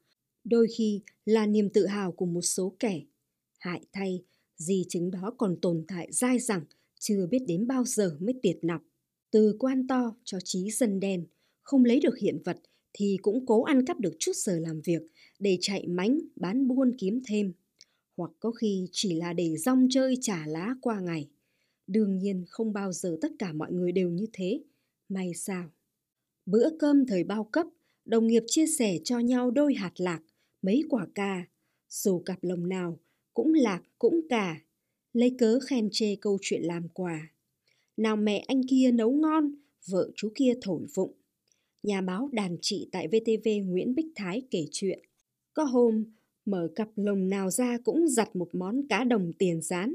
đôi 0.44 0.66
khi 0.76 1.00
là 1.24 1.46
niềm 1.46 1.70
tự 1.70 1.86
hào 1.86 2.12
của 2.12 2.26
một 2.26 2.40
số 2.42 2.76
kẻ. 2.78 3.02
Hại 3.58 3.80
thay, 3.92 4.24
di 4.56 4.84
chứng 4.88 5.10
đó 5.10 5.34
còn 5.38 5.56
tồn 5.62 5.84
tại 5.88 6.08
dai 6.12 6.38
dẳng, 6.38 6.64
chưa 7.00 7.26
biết 7.26 7.38
đến 7.46 7.66
bao 7.66 7.84
giờ 7.84 8.16
mới 8.20 8.34
tiệt 8.42 8.58
nọc. 8.62 8.82
Từ 9.30 9.56
quan 9.58 9.86
to 9.86 10.16
cho 10.24 10.38
trí 10.44 10.70
dân 10.70 11.00
đen, 11.00 11.26
không 11.62 11.84
lấy 11.84 12.00
được 12.00 12.18
hiện 12.18 12.38
vật 12.44 12.56
thì 12.92 13.18
cũng 13.22 13.46
cố 13.46 13.62
ăn 13.62 13.86
cắp 13.86 14.00
được 14.00 14.16
chút 14.18 14.36
giờ 14.36 14.58
làm 14.58 14.80
việc 14.80 15.02
để 15.38 15.58
chạy 15.60 15.86
mánh 15.86 16.18
bán 16.36 16.68
buôn 16.68 16.92
kiếm 16.98 17.22
thêm. 17.26 17.52
Hoặc 18.16 18.30
có 18.40 18.50
khi 18.50 18.88
chỉ 18.92 19.14
là 19.14 19.32
để 19.32 19.56
rong 19.56 19.86
chơi 19.90 20.14
trả 20.20 20.46
lá 20.46 20.74
qua 20.80 21.00
ngày. 21.00 21.28
Đương 21.86 22.18
nhiên 22.18 22.44
không 22.48 22.72
bao 22.72 22.92
giờ 22.92 23.18
tất 23.20 23.32
cả 23.38 23.52
mọi 23.52 23.72
người 23.72 23.92
đều 23.92 24.10
như 24.10 24.26
thế. 24.32 24.62
May 25.08 25.34
sao? 25.34 25.70
Bữa 26.46 26.70
cơm 26.78 27.06
thời 27.06 27.24
bao 27.24 27.44
cấp, 27.44 27.66
đồng 28.04 28.26
nghiệp 28.26 28.42
chia 28.46 28.66
sẻ 28.66 28.98
cho 29.04 29.18
nhau 29.18 29.50
đôi 29.50 29.74
hạt 29.74 29.92
lạc, 29.96 30.20
mấy 30.62 30.82
quả 30.88 31.06
cà, 31.14 31.44
dù 31.88 32.22
cặp 32.26 32.38
lồng 32.44 32.68
nào 32.68 32.98
cũng 33.34 33.54
lạc 33.54 33.82
cũng 33.98 34.20
cả, 34.28 34.60
lấy 35.12 35.36
cớ 35.38 35.58
khen 35.60 35.88
chê 35.92 36.16
câu 36.20 36.38
chuyện 36.40 36.62
làm 36.62 36.88
quà. 36.88 37.32
Nào 37.96 38.16
mẹ 38.16 38.44
anh 38.46 38.62
kia 38.68 38.90
nấu 38.92 39.10
ngon, 39.10 39.54
vợ 39.86 40.10
chú 40.16 40.32
kia 40.34 40.54
thổi 40.62 40.86
vụng. 40.94 41.12
Nhà 41.82 42.00
báo 42.00 42.28
đàn 42.32 42.56
trị 42.62 42.88
tại 42.92 43.08
VTV 43.08 43.48
Nguyễn 43.64 43.94
Bích 43.94 44.12
Thái 44.14 44.42
kể 44.50 44.66
chuyện. 44.72 44.98
Có 45.54 45.64
hôm, 45.64 46.04
mở 46.44 46.68
cặp 46.74 46.88
lồng 46.96 47.28
nào 47.28 47.50
ra 47.50 47.78
cũng 47.84 48.08
giặt 48.08 48.36
một 48.36 48.48
món 48.52 48.86
cá 48.88 49.04
đồng 49.04 49.32
tiền 49.38 49.62
rán. 49.62 49.94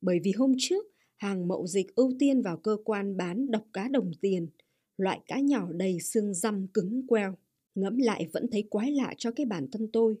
Bởi 0.00 0.20
vì 0.24 0.32
hôm 0.32 0.54
trước, 0.58 0.86
hàng 1.16 1.48
mậu 1.48 1.66
dịch 1.66 1.94
ưu 1.94 2.12
tiên 2.18 2.42
vào 2.42 2.56
cơ 2.56 2.76
quan 2.84 3.16
bán 3.16 3.50
độc 3.50 3.64
cá 3.72 3.88
đồng 3.88 4.10
tiền, 4.20 4.48
loại 4.96 5.20
cá 5.26 5.40
nhỏ 5.40 5.68
đầy 5.72 6.00
xương 6.00 6.34
răm 6.34 6.66
cứng 6.66 7.06
queo. 7.06 7.36
Ngẫm 7.74 7.98
lại 7.98 8.28
vẫn 8.32 8.46
thấy 8.52 8.62
quái 8.70 8.90
lạ 8.90 9.14
cho 9.18 9.30
cái 9.30 9.46
bản 9.46 9.66
thân 9.72 9.88
tôi. 9.92 10.16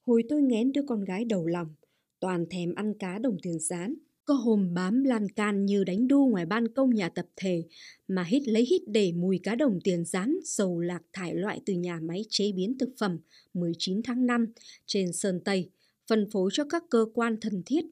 Hồi 0.00 0.22
tôi 0.28 0.42
ngén 0.42 0.72
đứa 0.72 0.82
con 0.88 1.04
gái 1.04 1.24
đầu 1.24 1.46
lòng, 1.46 1.74
toàn 2.20 2.46
thèm 2.50 2.74
ăn 2.74 2.94
cá 2.98 3.18
đồng 3.18 3.36
tiền 3.42 3.58
rán. 3.58 3.94
Có 4.24 4.34
hôm 4.34 4.74
bám 4.74 5.04
lan 5.04 5.28
can 5.28 5.66
như 5.66 5.84
đánh 5.84 6.08
đu 6.08 6.26
ngoài 6.26 6.46
ban 6.46 6.68
công 6.68 6.90
nhà 6.90 7.08
tập 7.08 7.26
thể 7.36 7.64
mà 8.08 8.22
hít 8.22 8.48
lấy 8.48 8.66
hít 8.70 8.82
để 8.86 9.12
mùi 9.12 9.40
cá 9.42 9.54
đồng 9.54 9.78
tiền 9.84 10.04
rán 10.04 10.36
dầu 10.44 10.80
lạc 10.80 11.02
thải 11.12 11.34
loại 11.34 11.60
từ 11.66 11.74
nhà 11.74 12.00
máy 12.02 12.24
chế 12.28 12.52
biến 12.52 12.78
thực 12.78 12.90
phẩm 12.98 13.18
19 13.54 14.02
tháng 14.02 14.26
5 14.26 14.52
trên 14.86 15.12
Sơn 15.12 15.40
Tây, 15.44 15.70
phân 16.08 16.30
phối 16.30 16.50
cho 16.52 16.64
các 16.70 16.82
cơ 16.90 17.06
quan 17.14 17.36
thân 17.40 17.62
thiết. 17.66 17.84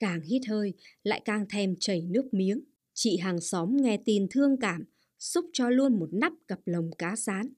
Càng 0.00 0.20
hít 0.22 0.42
hơi, 0.48 0.74
lại 1.02 1.22
càng 1.24 1.46
thèm 1.50 1.74
chảy 1.80 2.02
nước 2.10 2.34
miếng. 2.34 2.60
Chị 2.94 3.16
hàng 3.16 3.40
xóm 3.40 3.76
nghe 3.76 3.96
tin 4.04 4.26
thương 4.30 4.56
cảm, 4.60 4.84
xúc 5.18 5.46
cho 5.52 5.70
luôn 5.70 5.98
một 5.98 6.08
nắp 6.12 6.32
cặp 6.48 6.60
lồng 6.64 6.90
cá 6.98 7.16
rán. 7.16 7.52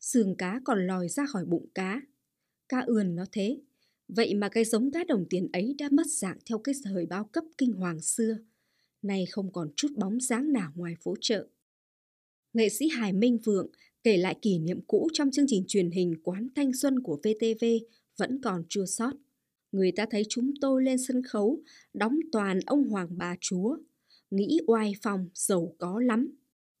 Sườn 0.00 0.34
cá 0.38 0.60
còn 0.64 0.86
lòi 0.86 1.08
ra 1.08 1.26
khỏi 1.26 1.44
bụng 1.44 1.66
cá. 1.74 2.00
Cá 2.68 2.80
ươn 2.80 3.14
nó 3.14 3.24
thế, 3.32 3.58
Vậy 4.08 4.34
mà 4.34 4.48
cái 4.48 4.64
giống 4.64 4.90
cá 4.90 5.04
đồng 5.04 5.26
tiền 5.30 5.48
ấy 5.52 5.74
đã 5.78 5.88
mất 5.92 6.06
dạng 6.06 6.38
theo 6.46 6.58
cái 6.58 6.74
thời 6.84 7.06
bao 7.06 7.24
cấp 7.24 7.44
kinh 7.58 7.72
hoàng 7.72 8.00
xưa, 8.00 8.38
nay 9.02 9.26
không 9.30 9.52
còn 9.52 9.68
chút 9.76 9.88
bóng 9.96 10.20
dáng 10.20 10.52
nào 10.52 10.72
ngoài 10.74 10.94
phố 11.00 11.14
chợ. 11.20 11.46
Nghệ 12.52 12.68
sĩ 12.68 12.88
Hải 12.88 13.12
Minh 13.12 13.38
Vượng 13.44 13.70
kể 14.02 14.16
lại 14.16 14.36
kỷ 14.42 14.58
niệm 14.58 14.80
cũ 14.86 15.08
trong 15.12 15.30
chương 15.30 15.44
trình 15.48 15.64
truyền 15.68 15.90
hình 15.90 16.14
Quán 16.22 16.48
Thanh 16.54 16.72
Xuân 16.72 17.02
của 17.02 17.16
VTV 17.16 17.64
vẫn 18.16 18.40
còn 18.42 18.64
chua 18.68 18.86
sót. 18.86 19.12
Người 19.72 19.92
ta 19.92 20.06
thấy 20.10 20.22
chúng 20.28 20.50
tôi 20.60 20.82
lên 20.82 20.98
sân 20.98 21.22
khấu, 21.22 21.62
đóng 21.94 22.18
toàn 22.32 22.60
ông 22.66 22.88
Hoàng 22.88 23.08
bà 23.10 23.36
Chúa. 23.40 23.76
nghĩ 24.30 24.58
oai 24.66 24.92
phong, 25.02 25.28
giàu 25.34 25.74
có 25.78 26.00
lắm. 26.00 26.30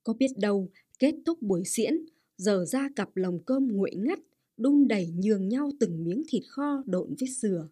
Có 0.06 0.12
biết 0.12 0.38
đâu, 0.38 0.70
kết 0.98 1.14
thúc 1.26 1.42
buổi 1.42 1.62
diễn, 1.66 1.94
giờ 2.36 2.64
ra 2.64 2.88
cặp 2.96 3.16
lồng 3.16 3.38
cơm 3.44 3.68
nguội 3.68 3.90
ngắt, 3.94 4.18
đun 4.56 4.88
đẩy 4.88 5.06
nhường 5.06 5.48
nhau 5.48 5.70
từng 5.80 6.04
miếng 6.04 6.22
thịt 6.28 6.42
kho 6.48 6.82
độn 6.86 7.14
với 7.20 7.28
dừa. 7.28 7.68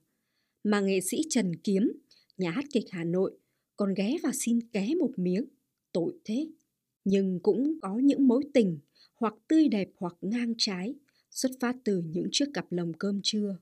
Mà 0.64 0.80
nghệ 0.80 1.00
sĩ 1.00 1.22
Trần 1.30 1.56
Kiếm, 1.56 1.92
nhà 2.38 2.50
hát 2.50 2.64
kịch 2.72 2.84
Hà 2.90 3.04
Nội, 3.04 3.38
còn 3.76 3.94
ghé 3.94 4.16
và 4.22 4.30
xin 4.32 4.60
ké 4.72 4.94
một 4.94 5.10
miếng. 5.16 5.44
Tội 5.92 6.14
thế. 6.24 6.46
Nhưng 7.04 7.40
cũng 7.42 7.78
có 7.82 7.98
những 7.98 8.28
mối 8.28 8.44
tình, 8.54 8.78
hoặc 9.14 9.34
tươi 9.48 9.68
đẹp 9.68 9.90
hoặc 9.96 10.16
ngang 10.20 10.54
trái, 10.58 10.94
xuất 11.30 11.52
phát 11.60 11.76
từ 11.84 12.02
những 12.06 12.28
chiếc 12.32 12.46
cặp 12.54 12.72
lồng 12.72 12.92
cơm 12.92 13.20
trưa. 13.22 13.58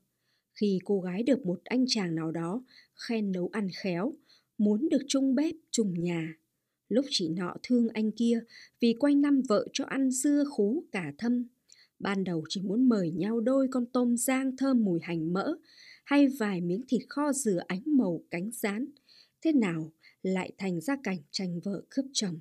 Khi 0.53 0.79
cô 0.85 1.01
gái 1.01 1.23
được 1.23 1.47
một 1.47 1.61
anh 1.65 1.85
chàng 1.89 2.15
nào 2.15 2.31
đó 2.31 2.65
khen 2.95 3.33
nấu 3.33 3.49
ăn 3.53 3.69
khéo, 3.83 4.15
muốn 4.59 4.89
được 4.89 5.03
chung 5.09 5.35
bếp, 5.35 5.55
chung 5.71 5.95
nhà. 6.03 6.35
Lúc 6.93 7.05
chị 7.11 7.29
nọ 7.29 7.55
thương 7.63 7.89
anh 7.89 8.13
kia 8.13 8.41
vì 8.81 8.95
quanh 8.99 9.21
năm 9.21 9.43
vợ 9.49 9.67
cho 9.73 9.85
ăn 9.85 10.11
dưa 10.11 10.45
khú 10.51 10.85
cả 10.93 11.13
thâm. 11.19 11.49
Ban 11.99 12.25
đầu 12.25 12.45
chỉ 12.49 12.61
muốn 12.61 12.89
mời 12.89 13.11
nhau 13.11 13.41
đôi 13.41 13.69
con 13.71 13.87
tôm 13.87 14.17
rang 14.17 14.57
thơm 14.57 14.85
mùi 14.85 15.01
hành 15.03 15.33
mỡ 15.33 15.55
hay 16.05 16.29
vài 16.29 16.61
miếng 16.61 16.83
thịt 16.89 17.03
kho 17.09 17.33
dừa 17.33 17.61
ánh 17.67 17.83
màu 17.87 18.23
cánh 18.31 18.51
rán. 18.53 18.87
Thế 19.43 19.53
nào 19.53 19.93
lại 20.23 20.53
thành 20.59 20.81
ra 20.81 20.97
cảnh 21.03 21.19
tranh 21.31 21.61
vợ 21.65 21.83
cướp 21.89 22.05
chồng. 22.13 22.41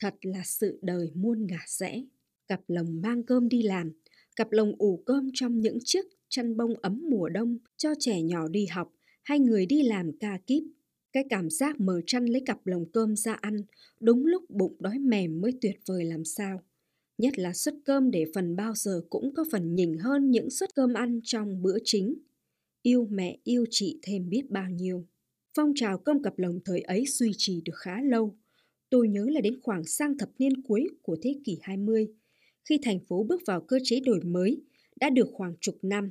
Thật 0.00 0.14
là 0.22 0.42
sự 0.44 0.78
đời 0.82 1.10
muôn 1.14 1.46
ngả 1.46 1.64
rẽ. 1.66 2.04
Cặp 2.48 2.60
lồng 2.68 3.00
mang 3.00 3.22
cơm 3.22 3.48
đi 3.48 3.62
làm, 3.62 3.92
cặp 4.36 4.52
lồng 4.52 4.72
ủ 4.78 5.02
cơm 5.06 5.30
trong 5.34 5.60
những 5.60 5.78
chiếc 5.84 6.04
chăn 6.28 6.56
bông 6.56 6.74
ấm 6.82 7.04
mùa 7.10 7.28
đông 7.28 7.58
cho 7.76 7.94
trẻ 7.98 8.22
nhỏ 8.22 8.48
đi 8.48 8.66
học 8.66 8.92
hay 9.22 9.38
người 9.38 9.66
đi 9.66 9.82
làm 9.82 10.18
ca 10.20 10.38
kíp. 10.46 10.62
Cái 11.12 11.24
cảm 11.30 11.50
giác 11.50 11.80
mở 11.80 12.00
chăn 12.06 12.24
lấy 12.24 12.42
cặp 12.46 12.66
lồng 12.66 12.86
cơm 12.92 13.16
ra 13.16 13.32
ăn, 13.32 13.56
đúng 14.00 14.26
lúc 14.26 14.50
bụng 14.50 14.76
đói 14.78 14.98
mềm 14.98 15.40
mới 15.40 15.52
tuyệt 15.60 15.76
vời 15.86 16.04
làm 16.04 16.24
sao. 16.24 16.62
Nhất 17.18 17.38
là 17.38 17.52
suất 17.52 17.74
cơm 17.84 18.10
để 18.10 18.24
phần 18.34 18.56
bao 18.56 18.74
giờ 18.74 19.00
cũng 19.10 19.34
có 19.34 19.44
phần 19.52 19.74
nhỉnh 19.74 19.98
hơn 19.98 20.30
những 20.30 20.50
suất 20.50 20.74
cơm 20.74 20.94
ăn 20.94 21.20
trong 21.24 21.62
bữa 21.62 21.78
chính. 21.84 22.14
Yêu 22.82 23.08
mẹ 23.10 23.38
yêu 23.44 23.64
chị 23.70 23.98
thêm 24.02 24.28
biết 24.28 24.50
bao 24.50 24.70
nhiêu. 24.70 25.06
Phong 25.56 25.72
trào 25.74 25.98
cơm 25.98 26.22
cặp 26.22 26.38
lồng 26.38 26.60
thời 26.64 26.80
ấy 26.80 27.04
duy 27.06 27.30
trì 27.36 27.60
được 27.64 27.76
khá 27.76 28.02
lâu. 28.02 28.36
Tôi 28.90 29.08
nhớ 29.08 29.26
là 29.30 29.40
đến 29.40 29.60
khoảng 29.62 29.84
sang 29.84 30.18
thập 30.18 30.28
niên 30.38 30.62
cuối 30.62 30.88
của 31.02 31.16
thế 31.22 31.34
kỷ 31.44 31.58
20, 31.62 32.08
khi 32.64 32.78
thành 32.82 33.00
phố 33.08 33.22
bước 33.22 33.42
vào 33.46 33.60
cơ 33.60 33.78
chế 33.84 34.00
đổi 34.00 34.20
mới, 34.24 34.60
đã 35.00 35.10
được 35.10 35.28
khoảng 35.32 35.54
chục 35.60 35.78
năm, 35.82 36.10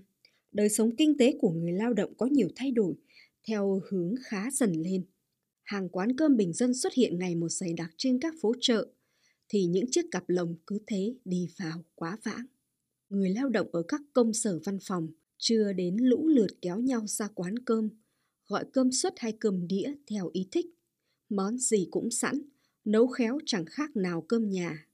đời 0.51 0.69
sống 0.69 0.95
kinh 0.95 1.17
tế 1.17 1.37
của 1.39 1.51
người 1.51 1.71
lao 1.71 1.93
động 1.93 2.13
có 2.17 2.25
nhiều 2.25 2.47
thay 2.55 2.71
đổi 2.71 2.93
theo 3.47 3.81
hướng 3.89 4.15
khá 4.25 4.51
dần 4.51 4.71
lên. 4.71 5.05
Hàng 5.63 5.89
quán 5.89 6.17
cơm 6.17 6.37
bình 6.37 6.53
dân 6.53 6.73
xuất 6.73 6.93
hiện 6.93 7.19
ngày 7.19 7.35
một 7.35 7.49
dày 7.49 7.73
đặc 7.73 7.89
trên 7.97 8.19
các 8.19 8.33
phố 8.41 8.53
chợ, 8.61 8.87
thì 9.49 9.65
những 9.65 9.85
chiếc 9.91 10.05
cặp 10.11 10.23
lồng 10.29 10.55
cứ 10.67 10.79
thế 10.87 11.15
đi 11.25 11.47
vào 11.59 11.83
quá 11.95 12.17
vãng. 12.23 12.45
Người 13.09 13.29
lao 13.29 13.49
động 13.49 13.67
ở 13.71 13.83
các 13.87 14.01
công 14.13 14.33
sở 14.33 14.59
văn 14.65 14.77
phòng 14.81 15.07
chưa 15.37 15.73
đến 15.73 15.97
lũ 15.99 16.27
lượt 16.27 16.47
kéo 16.61 16.79
nhau 16.79 17.07
ra 17.07 17.27
quán 17.27 17.59
cơm, 17.59 17.89
gọi 18.47 18.65
cơm 18.73 18.91
suất 18.91 19.13
hay 19.17 19.31
cơm 19.31 19.67
đĩa 19.67 19.93
theo 20.07 20.29
ý 20.33 20.47
thích. 20.51 20.65
Món 21.29 21.57
gì 21.57 21.87
cũng 21.91 22.11
sẵn, 22.11 22.41
nấu 22.85 23.07
khéo 23.07 23.39
chẳng 23.45 23.65
khác 23.65 23.95
nào 23.95 24.21
cơm 24.21 24.49
nhà. 24.49 24.87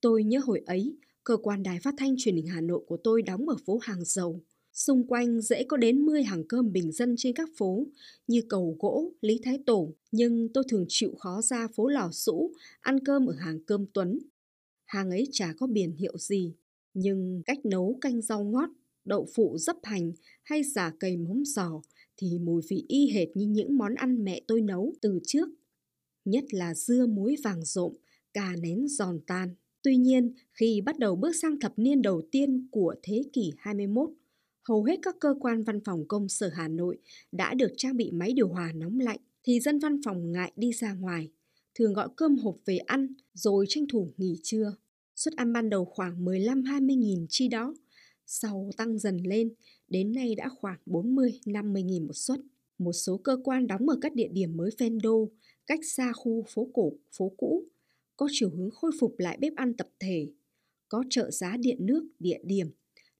Tôi 0.00 0.24
nhớ 0.24 0.40
hồi 0.44 0.62
ấy, 0.66 0.96
cơ 1.24 1.36
quan 1.36 1.62
đài 1.62 1.80
phát 1.80 1.94
thanh 1.98 2.14
truyền 2.18 2.36
hình 2.36 2.46
Hà 2.46 2.60
Nội 2.60 2.84
của 2.86 2.96
tôi 3.04 3.22
đóng 3.22 3.48
ở 3.48 3.56
phố 3.66 3.78
Hàng 3.82 4.04
Dầu. 4.04 4.40
Xung 4.74 5.06
quanh 5.06 5.40
dễ 5.40 5.64
có 5.64 5.76
đến 5.76 6.06
10 6.06 6.22
hàng 6.22 6.44
cơm 6.48 6.72
bình 6.72 6.92
dân 6.92 7.14
trên 7.18 7.34
các 7.34 7.48
phố 7.56 7.86
như 8.26 8.42
Cầu 8.48 8.76
Gỗ, 8.78 9.12
Lý 9.20 9.40
Thái 9.44 9.58
Tổ, 9.66 9.92
nhưng 10.12 10.48
tôi 10.48 10.64
thường 10.68 10.84
chịu 10.88 11.14
khó 11.18 11.42
ra 11.42 11.68
phố 11.74 11.88
Lò 11.88 12.10
Sũ 12.12 12.52
ăn 12.80 13.04
cơm 13.04 13.26
ở 13.26 13.34
hàng 13.34 13.58
cơm 13.66 13.86
Tuấn. 13.92 14.18
Hàng 14.84 15.10
ấy 15.10 15.28
chả 15.32 15.54
có 15.58 15.66
biển 15.66 15.92
hiệu 15.92 16.18
gì, 16.18 16.54
nhưng 16.94 17.42
cách 17.46 17.66
nấu 17.66 17.98
canh 18.00 18.22
rau 18.22 18.44
ngót, 18.44 18.68
đậu 19.04 19.26
phụ 19.34 19.58
dấp 19.58 19.76
hành 19.82 20.12
hay 20.42 20.62
giả 20.62 20.92
cầy 21.00 21.16
móng 21.16 21.44
giò 21.44 21.82
thì 22.16 22.38
mùi 22.38 22.62
vị 22.68 22.84
y 22.88 23.10
hệt 23.10 23.28
như 23.34 23.46
những 23.46 23.78
món 23.78 23.94
ăn 23.94 24.24
mẹ 24.24 24.40
tôi 24.46 24.60
nấu 24.60 24.92
từ 25.00 25.20
trước. 25.26 25.48
Nhất 26.24 26.44
là 26.50 26.74
dưa 26.74 27.06
muối 27.06 27.36
vàng 27.44 27.64
rộm, 27.64 27.92
cà 28.32 28.56
nén 28.56 28.88
giòn 28.88 29.20
tan. 29.26 29.54
Tuy 29.82 29.96
nhiên, 29.96 30.32
khi 30.52 30.80
bắt 30.80 30.98
đầu 30.98 31.16
bước 31.16 31.32
sang 31.36 31.60
thập 31.60 31.78
niên 31.78 32.02
đầu 32.02 32.22
tiên 32.30 32.68
của 32.70 32.94
thế 33.02 33.22
kỷ 33.32 33.52
21, 33.58 34.10
hầu 34.68 34.84
hết 34.84 34.98
các 35.02 35.16
cơ 35.20 35.34
quan 35.40 35.62
văn 35.62 35.80
phòng 35.84 36.04
công 36.08 36.28
sở 36.28 36.50
Hà 36.54 36.68
Nội 36.68 36.98
đã 37.32 37.54
được 37.54 37.72
trang 37.76 37.96
bị 37.96 38.10
máy 38.10 38.32
điều 38.32 38.48
hòa 38.48 38.72
nóng 38.74 39.00
lạnh, 39.00 39.20
thì 39.42 39.60
dân 39.60 39.78
văn 39.78 40.00
phòng 40.04 40.32
ngại 40.32 40.52
đi 40.56 40.72
ra 40.72 40.92
ngoài, 40.92 41.30
thường 41.74 41.92
gọi 41.92 42.08
cơm 42.16 42.36
hộp 42.36 42.56
về 42.66 42.76
ăn 42.76 43.14
rồi 43.34 43.66
tranh 43.68 43.86
thủ 43.88 44.12
nghỉ 44.16 44.36
trưa. 44.42 44.76
Suất 45.16 45.34
ăn 45.36 45.52
ban 45.52 45.70
đầu 45.70 45.84
khoảng 45.84 46.24
15-20 46.24 46.98
nghìn 46.98 47.26
chi 47.28 47.48
đó, 47.48 47.74
sau 48.26 48.70
tăng 48.76 48.98
dần 48.98 49.16
lên, 49.16 49.54
đến 49.88 50.12
nay 50.12 50.34
đã 50.34 50.48
khoảng 50.48 50.78
40-50 50.86 51.84
nghìn 51.84 52.06
một 52.06 52.16
suất. 52.16 52.40
Một 52.78 52.92
số 52.92 53.16
cơ 53.16 53.36
quan 53.44 53.66
đóng 53.66 53.88
ở 53.88 53.98
các 54.00 54.14
địa 54.14 54.28
điểm 54.32 54.56
mới 54.56 54.70
ven 54.78 54.98
đô, 54.98 55.30
cách 55.66 55.80
xa 55.84 56.12
khu 56.12 56.44
phố 56.48 56.70
cổ, 56.72 56.92
phố 57.18 57.32
cũ, 57.36 57.64
có 58.16 58.28
chiều 58.30 58.50
hướng 58.50 58.70
khôi 58.70 58.90
phục 59.00 59.14
lại 59.18 59.38
bếp 59.40 59.52
ăn 59.56 59.74
tập 59.76 59.88
thể, 60.00 60.28
có 60.88 61.04
trợ 61.10 61.30
giá 61.30 61.56
điện 61.56 61.86
nước, 61.86 62.04
địa 62.18 62.38
điểm, 62.44 62.70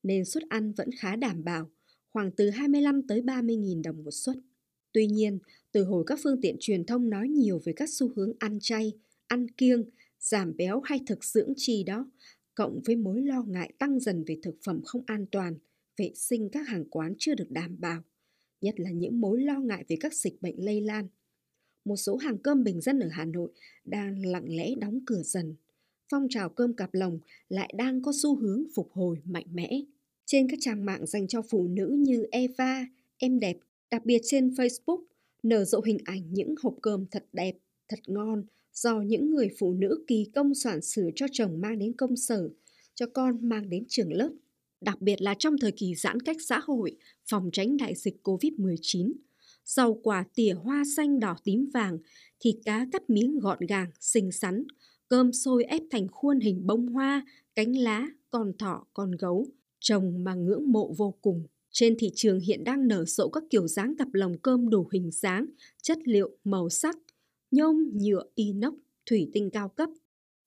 nên 0.04 0.24
suất 0.24 0.42
ăn 0.48 0.72
vẫn 0.72 0.90
khá 0.98 1.16
đảm 1.16 1.44
bảo, 1.44 1.70
khoảng 2.12 2.30
từ 2.30 2.50
25 2.50 3.02
tới 3.02 3.20
30 3.20 3.56
nghìn 3.56 3.82
đồng 3.82 4.04
một 4.04 4.10
suất. 4.10 4.36
Tuy 4.92 5.06
nhiên, 5.06 5.38
từ 5.72 5.84
hồi 5.84 6.04
các 6.06 6.18
phương 6.22 6.40
tiện 6.40 6.56
truyền 6.60 6.84
thông 6.84 7.10
nói 7.10 7.28
nhiều 7.28 7.60
về 7.64 7.72
các 7.72 7.88
xu 7.92 8.12
hướng 8.16 8.32
ăn 8.38 8.58
chay, 8.60 8.92
ăn 9.26 9.50
kiêng, 9.50 9.84
giảm 10.18 10.56
béo 10.56 10.80
hay 10.80 11.00
thực 11.06 11.24
dưỡng 11.24 11.52
chi 11.56 11.84
đó, 11.84 12.10
cộng 12.54 12.80
với 12.84 12.96
mối 12.96 13.22
lo 13.22 13.42
ngại 13.42 13.72
tăng 13.78 14.00
dần 14.00 14.24
về 14.26 14.38
thực 14.42 14.56
phẩm 14.64 14.80
không 14.84 15.02
an 15.06 15.26
toàn, 15.32 15.54
vệ 15.96 16.12
sinh 16.14 16.48
các 16.52 16.68
hàng 16.68 16.84
quán 16.90 17.14
chưa 17.18 17.34
được 17.34 17.50
đảm 17.50 17.76
bảo, 17.80 18.02
nhất 18.60 18.80
là 18.80 18.90
những 18.90 19.20
mối 19.20 19.42
lo 19.42 19.60
ngại 19.60 19.84
về 19.88 19.96
các 20.00 20.14
dịch 20.14 20.42
bệnh 20.42 20.64
lây 20.64 20.80
lan. 20.80 21.08
Một 21.84 21.96
số 21.96 22.16
hàng 22.16 22.38
cơm 22.38 22.64
bình 22.64 22.80
dân 22.80 23.00
ở 23.00 23.08
Hà 23.12 23.24
Nội 23.24 23.52
đang 23.84 24.26
lặng 24.26 24.56
lẽ 24.56 24.74
đóng 24.80 25.00
cửa 25.06 25.22
dần. 25.22 25.54
Phong 26.10 26.26
trào 26.30 26.48
cơm 26.48 26.74
cặp 26.74 26.94
lồng 26.94 27.18
lại 27.48 27.74
đang 27.76 28.02
có 28.02 28.12
xu 28.22 28.36
hướng 28.36 28.64
phục 28.74 28.92
hồi 28.92 29.18
mạnh 29.24 29.46
mẽ. 29.52 29.80
Trên 30.26 30.48
các 30.48 30.58
trang 30.62 30.84
mạng 30.84 31.06
dành 31.06 31.28
cho 31.28 31.42
phụ 31.42 31.68
nữ 31.68 31.96
như 31.98 32.26
Eva, 32.30 32.86
Em 33.18 33.38
Đẹp, 33.38 33.56
đặc 33.90 34.04
biệt 34.04 34.20
trên 34.24 34.48
Facebook, 34.48 35.02
nở 35.42 35.64
rộ 35.64 35.80
hình 35.80 35.98
ảnh 36.04 36.32
những 36.32 36.54
hộp 36.62 36.74
cơm 36.82 37.06
thật 37.10 37.26
đẹp, 37.32 37.56
thật 37.88 37.98
ngon 38.06 38.44
do 38.72 39.00
những 39.00 39.30
người 39.30 39.48
phụ 39.58 39.74
nữ 39.74 40.04
kỳ 40.06 40.26
công 40.34 40.54
soạn 40.54 40.82
sửa 40.82 41.08
cho 41.16 41.26
chồng 41.32 41.60
mang 41.60 41.78
đến 41.78 41.92
công 41.92 42.16
sở, 42.16 42.48
cho 42.94 43.06
con 43.06 43.48
mang 43.48 43.70
đến 43.70 43.84
trường 43.88 44.12
lớp. 44.12 44.30
Đặc 44.80 45.02
biệt 45.02 45.22
là 45.22 45.34
trong 45.38 45.56
thời 45.60 45.72
kỳ 45.72 45.94
giãn 45.94 46.20
cách 46.20 46.36
xã 46.48 46.58
hội, 46.58 46.96
phòng 47.30 47.50
tránh 47.52 47.76
đại 47.76 47.94
dịch 47.94 48.16
COVID-19, 48.22 49.12
rau 49.64 49.94
quả 50.02 50.24
tỉa 50.34 50.52
hoa 50.52 50.82
xanh 50.96 51.20
đỏ 51.20 51.36
tím 51.44 51.70
vàng, 51.74 51.98
thịt 52.40 52.54
cá 52.64 52.86
cắt 52.92 53.10
miếng 53.10 53.38
gọn 53.38 53.58
gàng, 53.68 53.90
xinh 54.00 54.32
xắn, 54.32 54.64
cơm 55.08 55.32
sôi 55.32 55.64
ép 55.64 55.82
thành 55.90 56.08
khuôn 56.08 56.40
hình 56.40 56.66
bông 56.66 56.86
hoa, 56.86 57.26
cánh 57.54 57.76
lá, 57.76 58.06
con 58.30 58.52
thỏ, 58.58 58.86
con 58.94 59.12
gấu, 59.12 59.46
chồng 59.84 60.24
mà 60.24 60.34
ngưỡng 60.34 60.72
mộ 60.72 60.92
vô 60.96 61.14
cùng. 61.22 61.46
Trên 61.70 61.96
thị 61.98 62.10
trường 62.14 62.40
hiện 62.40 62.64
đang 62.64 62.88
nở 62.88 63.04
rộ 63.04 63.28
các 63.28 63.42
kiểu 63.50 63.68
dáng 63.68 63.96
cặp 63.96 64.08
lồng 64.12 64.38
cơm 64.38 64.68
đủ 64.68 64.88
hình 64.92 65.10
dáng, 65.10 65.46
chất 65.82 65.98
liệu, 66.04 66.30
màu 66.44 66.68
sắc, 66.68 66.96
nhôm, 67.50 67.90
nhựa, 67.94 68.22
inox, 68.34 68.74
thủy 69.06 69.30
tinh 69.32 69.50
cao 69.50 69.68
cấp. 69.68 69.88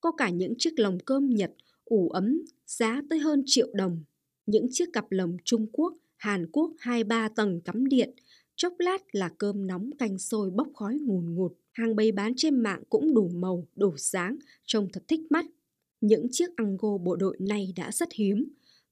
Có 0.01 0.11
cả 0.11 0.29
những 0.29 0.53
chiếc 0.57 0.79
lồng 0.79 0.97
cơm 1.05 1.29
Nhật 1.29 1.51
ủ 1.85 2.09
ấm 2.09 2.41
giá 2.65 3.01
tới 3.09 3.19
hơn 3.19 3.43
triệu 3.45 3.67
đồng. 3.73 4.03
Những 4.45 4.67
chiếc 4.71 4.85
cặp 4.93 5.11
lồng 5.11 5.37
Trung 5.43 5.67
Quốc, 5.71 5.97
Hàn 6.15 6.51
Quốc 6.51 6.71
2-3 6.79 7.29
tầng 7.35 7.61
cắm 7.61 7.85
điện, 7.85 8.13
chốc 8.55 8.73
lát 8.79 9.01
là 9.11 9.29
cơm 9.37 9.67
nóng 9.67 9.91
canh 9.99 10.17
sôi 10.17 10.49
bốc 10.49 10.67
khói 10.75 10.97
ngùn 11.01 11.35
ngụt. 11.35 11.53
Hàng 11.71 11.95
bày 11.95 12.11
bán 12.11 12.33
trên 12.35 12.55
mạng 12.55 12.83
cũng 12.89 13.13
đủ 13.13 13.27
màu, 13.27 13.67
đủ 13.75 13.93
sáng, 13.97 14.37
trông 14.65 14.87
thật 14.93 15.03
thích 15.07 15.21
mắt. 15.29 15.45
Những 16.01 16.27
chiếc 16.31 16.55
ango 16.55 16.97
bộ 16.97 17.15
đội 17.15 17.37
này 17.39 17.73
đã 17.75 17.91
rất 17.91 18.09
hiếm. 18.13 18.45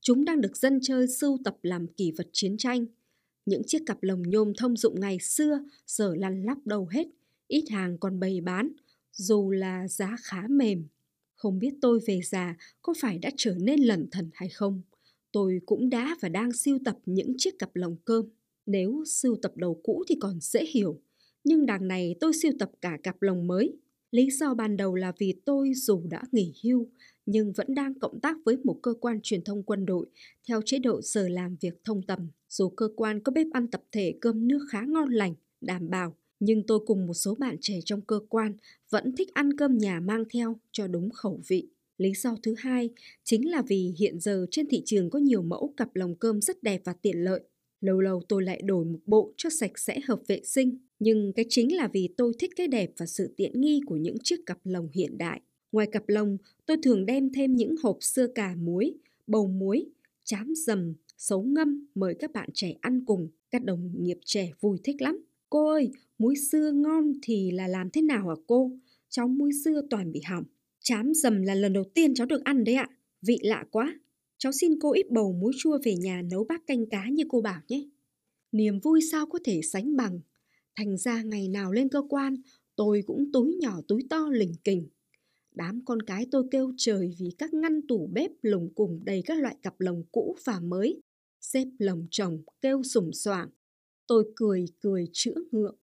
Chúng 0.08 0.26
đang 0.26 0.42
được 0.42 0.58
dân 0.58 0.80
chơi 0.82 1.08
sưu 1.08 1.38
tập 1.44 1.58
làm 1.62 1.88
kỷ 1.88 2.12
vật 2.12 2.28
chiến 2.32 2.58
tranh. 2.58 2.86
Những 3.46 3.62
chiếc 3.68 3.82
cặp 3.86 4.04
lồng 4.04 4.22
nhôm 4.22 4.54
thông 4.58 4.78
dụng 4.78 5.00
ngày 5.00 5.20
xưa 5.20 5.60
giờ 5.88 6.16
lăn 6.16 6.44
lắp 6.44 6.58
đầu 6.66 6.88
hết, 6.92 7.08
ít 7.48 7.66
hàng 7.70 7.98
còn 7.98 8.20
bày 8.20 8.42
bán, 8.42 8.72
dù 9.12 9.52
là 9.52 9.88
giá 9.88 10.16
khá 10.22 10.48
mềm. 10.50 10.88
Không 11.36 11.60
biết 11.60 11.74
tôi 11.82 12.00
về 12.08 12.22
già 12.24 12.58
có 12.82 12.94
phải 13.02 13.18
đã 13.18 13.30
trở 13.38 13.56
nên 13.60 13.80
lẩn 13.80 14.08
thần 14.12 14.30
hay 14.34 14.50
không. 14.50 14.82
Tôi 15.32 15.60
cũng 15.66 15.90
đã 15.90 16.16
và 16.22 16.30
đang 16.30 16.52
siêu 16.52 16.80
tập 16.86 16.98
những 17.06 17.34
chiếc 17.38 17.60
cặp 17.60 17.76
lồng 17.76 17.98
cơm. 18.06 18.26
Nếu 18.66 19.04
sưu 19.06 19.38
tập 19.42 19.52
đầu 19.56 19.82
cũ 19.84 20.04
thì 20.08 20.16
còn 20.20 20.40
dễ 20.42 20.66
hiểu, 20.66 21.02
nhưng 21.44 21.66
đằng 21.66 21.88
này 21.88 22.16
tôi 22.20 22.34
siêu 22.34 22.52
tập 22.60 22.72
cả 22.82 22.98
cặp 23.04 23.22
lồng 23.22 23.48
mới. 23.48 23.78
Lý 24.12 24.32
do 24.32 24.54
ban 24.54 24.78
đầu 24.78 24.96
là 24.96 25.12
vì 25.18 25.34
tôi 25.46 25.74
dù 25.74 26.08
đã 26.10 26.24
nghỉ 26.32 26.54
hưu 26.64 26.90
nhưng 27.26 27.54
vẫn 27.54 27.68
đang 27.76 28.00
cộng 28.00 28.20
tác 28.20 28.38
với 28.46 28.58
một 28.64 28.80
cơ 28.82 28.94
quan 28.94 29.20
truyền 29.24 29.44
thông 29.44 29.64
quân 29.64 29.86
đội 29.86 30.08
theo 30.48 30.62
chế 30.66 30.80
độ 30.80 31.02
giờ 31.02 31.28
làm 31.28 31.56
việc 31.62 31.84
thông 31.84 32.02
tầm. 32.02 32.28
Dù 32.50 32.70
cơ 32.70 32.90
quan 32.96 33.20
có 33.20 33.32
bếp 33.32 33.48
ăn 33.54 33.68
tập 33.68 33.84
thể 33.92 34.14
cơm 34.22 34.48
nước 34.48 34.60
khá 34.70 34.82
ngon 34.82 35.10
lành, 35.10 35.36
đảm 35.62 35.90
bảo, 35.90 36.16
Nhưng 36.40 36.64
tôi 36.68 36.80
cùng 36.86 37.08
một 37.08 37.14
số 37.14 37.36
bạn 37.36 37.58
trẻ 37.62 37.80
trong 37.86 38.02
cơ 38.02 38.20
quan 38.30 38.54
vẫn 38.90 39.16
thích 39.16 39.34
ăn 39.34 39.58
cơm 39.58 39.78
nhà 39.78 40.00
mang 40.00 40.24
theo 40.34 40.60
cho 40.72 40.88
đúng 40.88 41.10
khẩu 41.10 41.42
vị. 41.48 41.68
Lý 41.98 42.14
do 42.14 42.36
thứ 42.44 42.56
hai 42.58 42.90
chính 43.24 43.52
là 43.52 43.62
vì 43.62 43.94
hiện 44.00 44.20
giờ 44.20 44.46
trên 44.52 44.68
thị 44.70 44.82
trường 44.86 45.10
có 45.10 45.20
nhiều 45.20 45.42
mẫu 45.42 45.74
cặp 45.78 45.96
lồng 45.96 46.16
cơm 46.16 46.42
rất 46.42 46.64
đẹp 46.64 46.82
và 46.86 46.94
tiện 46.94 47.24
lợi. 47.24 47.42
Lâu 47.82 48.00
lâu 48.00 48.22
tôi 48.28 48.44
lại 48.44 48.62
đổi 48.62 48.86
một 48.86 49.00
bộ 49.06 49.34
cho 49.38 49.50
sạch 49.50 49.80
sẽ 49.80 50.00
hợp 50.08 50.20
vệ 50.28 50.42
sinh. 50.44 50.78
Nhưng 51.00 51.34
cái 51.36 51.46
chính 51.50 51.76
là 51.76 51.88
vì 51.88 52.10
tôi 52.18 52.34
thích 52.40 52.52
cái 52.56 52.68
đẹp 52.68 52.92
và 52.98 53.06
sự 53.06 53.34
tiện 53.38 53.62
nghi 53.62 53.82
của 53.86 53.96
những 53.96 54.18
chiếc 54.24 54.46
cặp 54.46 54.58
lồng 54.64 54.90
hiện 54.94 55.18
đại. 55.18 55.42
Ngoài 55.76 55.88
cặp 55.88 56.04
lồng, 56.08 56.38
tôi 56.66 56.78
thường 56.84 57.06
đem 57.06 57.30
thêm 57.34 57.56
những 57.56 57.76
hộp 57.84 57.98
sưa 58.02 58.28
cà 58.28 58.56
muối, 58.56 58.94
bầu 59.28 59.48
muối, 59.48 59.86
chám 60.24 60.54
dầm, 60.56 60.94
xấu 61.18 61.44
ngâm 61.44 61.88
mời 61.96 62.16
các 62.20 62.32
bạn 62.32 62.50
trẻ 62.54 62.76
ăn 62.82 63.06
cùng. 63.06 63.30
Các 63.52 63.64
đồng 63.64 63.92
nghiệp 64.00 64.18
trẻ 64.26 64.52
vui 64.60 64.78
thích 64.84 65.02
lắm. 65.02 65.26
Cô 65.50 65.70
ơi, 65.70 65.92
muối 66.18 66.36
xưa 66.36 66.72
ngon 66.72 67.14
thì 67.22 67.52
là 67.52 67.68
làm 67.68 67.90
thế 67.90 68.02
nào 68.02 68.30
hả 68.30 68.36
cô? 68.48 68.72
Cháu 69.10 69.28
muối 69.28 69.52
xưa 69.64 69.82
toàn 69.90 70.12
bị 70.12 70.22
hỏng. 70.26 70.44
Chám 70.80 71.14
dầm 71.14 71.42
là 71.42 71.56
lần 71.56 71.74
đầu 71.74 71.84
tiên 71.84 72.14
cháu 72.14 72.28
được 72.28 72.44
ăn 72.44 72.64
đấy 72.64 72.76
ạ. 72.76 72.90
Vị 73.22 73.38
lạ 73.42 73.66
quá. 73.72 74.00
Cháu 74.38 74.52
xin 74.52 74.80
cô 74.82 74.94
ít 74.94 75.12
bầu 75.12 75.34
muối 75.34 75.54
chua 75.58 75.78
về 75.84 75.96
nhà 75.96 76.22
nấu 76.22 76.44
bát 76.44 76.68
canh 76.68 76.86
cá 76.86 77.10
như 77.10 77.24
cô 77.30 77.42
bảo 77.42 77.62
nhé. 77.68 77.84
Niềm 78.52 78.80
vui 78.80 79.00
sao 79.12 79.26
có 79.26 79.40
thể 79.44 79.62
sánh 79.62 79.96
bằng. 79.96 80.20
Thành 80.76 80.98
ra 80.98 81.24
ngày 81.24 81.48
nào 81.48 81.72
lên 81.72 81.90
cơ 81.90 82.02
quan, 82.10 82.36
tôi 82.76 83.04
cũng 83.06 83.32
túi 83.34 83.56
nhỏ 83.62 83.82
túi 83.88 84.04
to 84.10 84.30
lình 84.32 84.54
kình. 84.64 84.88
Đám 85.56 85.82
con 85.86 86.02
cái 86.02 86.26
tôi 86.32 86.44
kêu 86.52 86.74
trời 86.78 87.16
vì 87.20 87.30
các 87.38 87.54
ngăn 87.54 87.88
tủ 87.88 88.10
bếp 88.14 88.32
lồng 88.42 88.70
cùng 88.76 89.02
đầy 89.06 89.22
các 89.26 89.40
loại 89.40 89.56
cặp 89.62 89.80
lồng 89.80 90.04
cũ 90.12 90.36
và 90.46 90.60
mới. 90.60 91.02
Xếp 91.42 91.68
lồng 91.80 92.08
chồng 92.12 92.44
kêu 92.62 92.84
sủng 92.84 93.14
soảng. 93.14 93.50
Tôi 94.08 94.26
cười 94.36 94.66
cười 94.80 95.08
chữa 95.14 95.36
ngượng. 95.52 95.76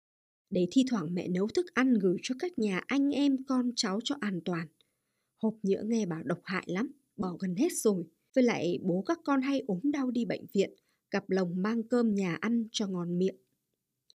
Để 0.51 0.69
thi 0.71 0.85
thoảng 0.91 1.15
mẹ 1.15 1.29
nấu 1.29 1.49
thức 1.49 1.67
ăn 1.75 1.95
gửi 1.95 2.17
cho 2.23 2.35
các 2.39 2.59
nhà 2.59 2.81
anh 2.87 3.11
em 3.11 3.45
con 3.45 3.71
cháu 3.77 4.01
cho 4.05 4.15
an 4.21 4.41
toàn. 4.45 4.67
Hộp 5.43 5.55
nhựa 5.63 5.83
nghe 5.83 6.07
bảo 6.07 6.23
độc 6.23 6.41
hại 6.45 6.65
lắm, 6.67 6.93
bỏ 7.17 7.37
gần 7.41 7.55
hết 7.57 7.73
rồi. 7.73 8.05
Với 8.35 8.45
lại 8.45 8.79
bố 8.83 9.03
các 9.07 9.19
con 9.25 9.43
hay 9.43 9.63
ốm 9.67 9.81
đau 9.85 10.11
đi 10.11 10.25
bệnh 10.25 10.47
viện, 10.53 10.71
cặp 11.11 11.31
lồng 11.31 11.63
mang 11.63 11.83
cơm 11.83 12.15
nhà 12.15 12.35
ăn 12.41 12.69
cho 12.73 12.87
ngon 12.87 13.19
miệng. 13.19 13.37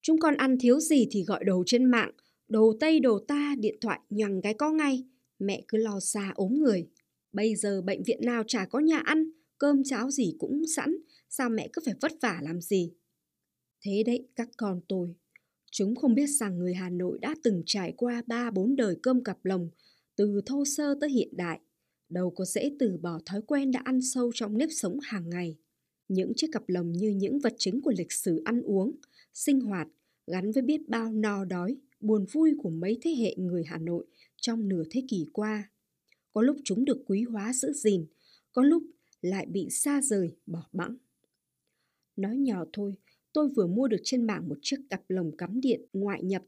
Chúng 0.01 0.17
con 0.19 0.35
ăn 0.35 0.57
thiếu 0.59 0.79
gì 0.79 1.07
thì 1.11 1.23
gọi 1.23 1.43
đồ 1.43 1.63
trên 1.65 1.85
mạng, 1.85 2.11
đồ 2.47 2.73
Tây 2.79 2.99
đồ 2.99 3.19
ta, 3.19 3.55
điện 3.59 3.75
thoại 3.81 3.99
nhằng 4.09 4.41
cái 4.41 4.53
có 4.53 4.71
ngay. 4.71 5.03
Mẹ 5.39 5.63
cứ 5.67 5.77
lo 5.77 5.99
xa 5.99 6.31
ốm 6.35 6.53
người. 6.53 6.87
Bây 7.31 7.55
giờ 7.55 7.81
bệnh 7.81 8.03
viện 8.03 8.19
nào 8.23 8.43
chả 8.47 8.65
có 8.65 8.79
nhà 8.79 8.99
ăn, 8.99 9.31
cơm 9.57 9.83
cháo 9.83 10.11
gì 10.11 10.35
cũng 10.39 10.61
sẵn, 10.75 10.95
sao 11.29 11.49
mẹ 11.49 11.69
cứ 11.73 11.81
phải 11.85 11.93
vất 12.01 12.11
vả 12.21 12.39
làm 12.43 12.61
gì? 12.61 12.93
Thế 13.81 14.03
đấy 14.05 14.27
các 14.35 14.49
con 14.57 14.81
tôi. 14.87 15.15
Chúng 15.71 15.95
không 15.95 16.15
biết 16.15 16.27
rằng 16.27 16.57
người 16.57 16.73
Hà 16.73 16.89
Nội 16.89 17.19
đã 17.21 17.35
từng 17.43 17.63
trải 17.65 17.93
qua 17.97 18.23
ba 18.27 18.51
bốn 18.51 18.75
đời 18.75 18.95
cơm 19.03 19.23
cặp 19.23 19.45
lồng, 19.45 19.69
từ 20.15 20.41
thô 20.45 20.65
sơ 20.65 20.95
tới 21.01 21.09
hiện 21.09 21.29
đại. 21.37 21.59
Đâu 22.09 22.31
có 22.35 22.45
dễ 22.45 22.71
từ 22.79 22.97
bỏ 23.01 23.19
thói 23.25 23.41
quen 23.41 23.71
đã 23.71 23.81
ăn 23.83 24.01
sâu 24.01 24.31
trong 24.35 24.57
nếp 24.57 24.69
sống 24.71 24.99
hàng 25.03 25.29
ngày. 25.29 25.57
Những 26.07 26.31
chiếc 26.35 26.47
cặp 26.51 26.63
lồng 26.67 26.91
như 26.91 27.09
những 27.09 27.39
vật 27.39 27.53
chứng 27.57 27.81
của 27.81 27.93
lịch 27.97 28.11
sử 28.11 28.41
ăn 28.45 28.61
uống, 28.61 28.95
sinh 29.33 29.59
hoạt, 29.59 29.87
gắn 30.27 30.51
với 30.51 30.63
biết 30.63 30.89
bao 30.89 31.13
no 31.13 31.45
đói, 31.45 31.77
buồn 31.99 32.25
vui 32.31 32.55
của 32.57 32.69
mấy 32.69 32.97
thế 33.01 33.15
hệ 33.19 33.35
người 33.37 33.63
Hà 33.63 33.77
Nội 33.77 34.05
trong 34.37 34.67
nửa 34.67 34.83
thế 34.89 35.03
kỷ 35.07 35.25
qua. 35.33 35.69
Có 36.33 36.41
lúc 36.41 36.57
chúng 36.63 36.85
được 36.85 37.03
quý 37.05 37.23
hóa 37.23 37.53
giữ 37.53 37.73
gìn, 37.73 38.05
có 38.51 38.63
lúc 38.63 38.83
lại 39.21 39.45
bị 39.45 39.69
xa 39.69 40.01
rời, 40.01 40.35
bỏ 40.45 40.67
bẵng. 40.73 40.95
Nói 42.15 42.37
nhỏ 42.37 42.65
thôi, 42.73 42.93
tôi 43.33 43.49
vừa 43.49 43.67
mua 43.67 43.87
được 43.87 44.01
trên 44.03 44.23
mạng 44.23 44.49
một 44.49 44.57
chiếc 44.61 44.77
cặp 44.89 45.01
lồng 45.09 45.37
cắm 45.37 45.61
điện 45.61 45.85
ngoại 45.93 46.23
nhập. 46.23 46.43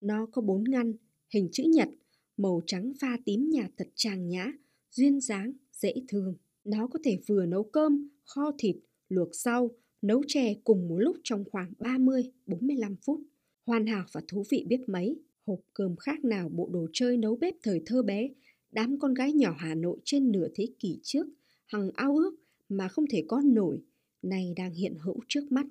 Nó 0.00 0.26
có 0.26 0.42
bốn 0.42 0.64
ngăn, 0.64 0.92
hình 1.34 1.48
chữ 1.52 1.64
nhật, 1.64 1.88
màu 2.36 2.60
trắng 2.66 2.92
pha 3.00 3.16
tím 3.24 3.50
nhạt 3.50 3.70
thật 3.76 3.88
trang 3.94 4.28
nhã, 4.28 4.52
duyên 4.90 5.20
dáng, 5.20 5.52
dễ 5.72 5.94
thương. 6.08 6.34
Nó 6.64 6.86
có 6.86 6.98
thể 7.04 7.18
vừa 7.26 7.46
nấu 7.46 7.64
cơm, 7.64 8.08
kho 8.24 8.52
thịt, 8.58 8.76
luộc 9.08 9.34
rau, 9.34 9.70
nấu 10.02 10.22
chè 10.26 10.54
cùng 10.64 10.88
một 10.88 10.98
lúc 10.98 11.16
trong 11.24 11.44
khoảng 11.50 11.72
30-45 11.78 12.96
phút. 13.02 13.20
Hoàn 13.68 13.86
hảo 13.86 14.04
và 14.12 14.20
thú 14.28 14.44
vị 14.50 14.64
biết 14.68 14.88
mấy. 14.88 15.16
Hộp 15.46 15.58
cơm 15.74 15.96
khác 15.96 16.24
nào 16.24 16.48
bộ 16.48 16.68
đồ 16.72 16.86
chơi 16.92 17.16
nấu 17.16 17.36
bếp 17.36 17.54
thời 17.62 17.82
thơ 17.86 18.02
bé, 18.02 18.28
đám 18.72 18.98
con 18.98 19.14
gái 19.14 19.32
nhỏ 19.32 19.54
Hà 19.58 19.74
Nội 19.74 19.98
trên 20.04 20.32
nửa 20.32 20.48
thế 20.54 20.68
kỷ 20.78 20.98
trước, 21.02 21.26
hằng 21.66 21.90
ao 21.94 22.16
ước 22.16 22.34
mà 22.68 22.88
không 22.88 23.04
thể 23.10 23.24
có 23.28 23.42
nổi, 23.44 23.82
nay 24.22 24.52
đang 24.56 24.74
hiện 24.74 24.94
hữu 25.00 25.16
trước 25.28 25.52
mắt. 25.52 25.66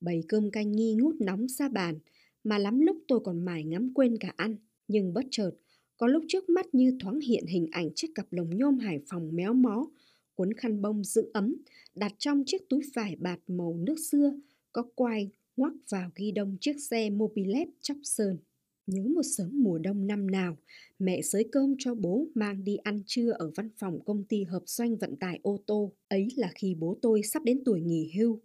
Bầy 0.00 0.24
cơm 0.28 0.50
canh 0.50 0.72
nghi 0.72 0.94
ngút 0.94 1.14
nóng 1.20 1.48
xa 1.48 1.68
bàn, 1.68 1.98
mà 2.44 2.58
lắm 2.58 2.80
lúc 2.80 2.96
tôi 3.08 3.20
còn 3.24 3.44
mải 3.44 3.64
ngắm 3.64 3.94
quên 3.94 4.18
cả 4.18 4.32
ăn. 4.36 4.56
Nhưng 4.88 5.14
bất 5.14 5.24
chợt, 5.30 5.50
có 5.96 6.06
lúc 6.06 6.24
trước 6.28 6.48
mắt 6.48 6.74
như 6.74 6.96
thoáng 7.00 7.20
hiện 7.20 7.46
hình 7.46 7.66
ảnh 7.70 7.90
chiếc 7.94 8.08
cặp 8.14 8.32
lồng 8.32 8.56
nhôm 8.56 8.78
Hải 8.78 9.00
Phòng 9.06 9.30
méo 9.32 9.54
mó, 9.54 9.90
cuốn 10.34 10.52
khăn 10.54 10.82
bông 10.82 11.04
giữ 11.04 11.30
ấm, 11.32 11.56
đặt 11.94 12.12
trong 12.18 12.42
chiếc 12.46 12.68
túi 12.68 12.82
vải 12.94 13.16
bạt 13.16 13.40
màu 13.48 13.76
nước 13.76 13.98
xưa, 13.98 14.32
có 14.72 14.82
quai 14.94 15.30
ngoắc 15.56 15.72
vào 15.90 16.10
ghi 16.14 16.32
đông 16.32 16.56
chiếc 16.60 16.76
xe 16.90 17.10
mobilet 17.10 17.68
chóc 17.80 17.96
sơn. 18.02 18.38
Nhớ 18.86 19.02
một 19.14 19.22
sớm 19.36 19.62
mùa 19.62 19.78
đông 19.78 20.06
năm 20.06 20.30
nào, 20.30 20.56
mẹ 20.98 21.22
sới 21.22 21.44
cơm 21.52 21.74
cho 21.78 21.94
bố 21.94 22.26
mang 22.34 22.64
đi 22.64 22.76
ăn 22.76 23.02
trưa 23.06 23.30
ở 23.30 23.50
văn 23.56 23.68
phòng 23.78 24.04
công 24.04 24.24
ty 24.24 24.44
hợp 24.44 24.62
doanh 24.66 24.96
vận 24.96 25.16
tải 25.16 25.38
ô 25.42 25.58
tô. 25.66 25.92
Ấy 26.08 26.28
là 26.36 26.50
khi 26.54 26.74
bố 26.74 26.98
tôi 27.02 27.22
sắp 27.22 27.42
đến 27.44 27.62
tuổi 27.64 27.80
nghỉ 27.80 28.12
hưu, 28.16 28.40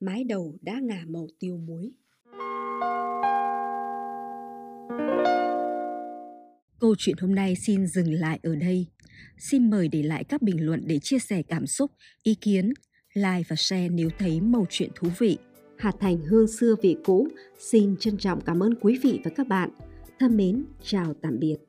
mái 0.00 0.24
đầu 0.24 0.58
đã 0.62 0.80
ngả 0.82 1.04
màu 1.08 1.28
tiêu 1.38 1.56
muối. 1.56 1.92
Câu 6.80 6.94
chuyện 6.98 7.16
hôm 7.20 7.34
nay 7.34 7.56
xin 7.56 7.86
dừng 7.86 8.12
lại 8.12 8.40
ở 8.42 8.56
đây. 8.56 8.86
Xin 9.38 9.70
mời 9.70 9.88
để 9.88 10.02
lại 10.02 10.24
các 10.24 10.42
bình 10.42 10.66
luận 10.66 10.82
để 10.86 10.98
chia 10.98 11.18
sẻ 11.18 11.42
cảm 11.42 11.66
xúc, 11.66 11.90
ý 12.22 12.34
kiến, 12.34 12.72
like 13.14 13.42
và 13.48 13.56
share 13.56 13.88
nếu 13.88 14.10
thấy 14.18 14.40
màu 14.40 14.66
chuyện 14.70 14.90
thú 14.94 15.08
vị. 15.18 15.38
Hà 15.78 15.92
Thành 16.00 16.18
hương 16.20 16.48
xưa 16.48 16.74
vị 16.82 16.96
cũ 17.04 17.28
xin 17.58 17.96
trân 17.96 18.16
trọng 18.16 18.40
cảm 18.40 18.62
ơn 18.62 18.74
quý 18.80 18.98
vị 19.02 19.20
và 19.24 19.30
các 19.36 19.48
bạn. 19.48 19.70
Thân 20.18 20.36
mến, 20.36 20.64
chào 20.82 21.14
tạm 21.22 21.38
biệt. 21.38 21.67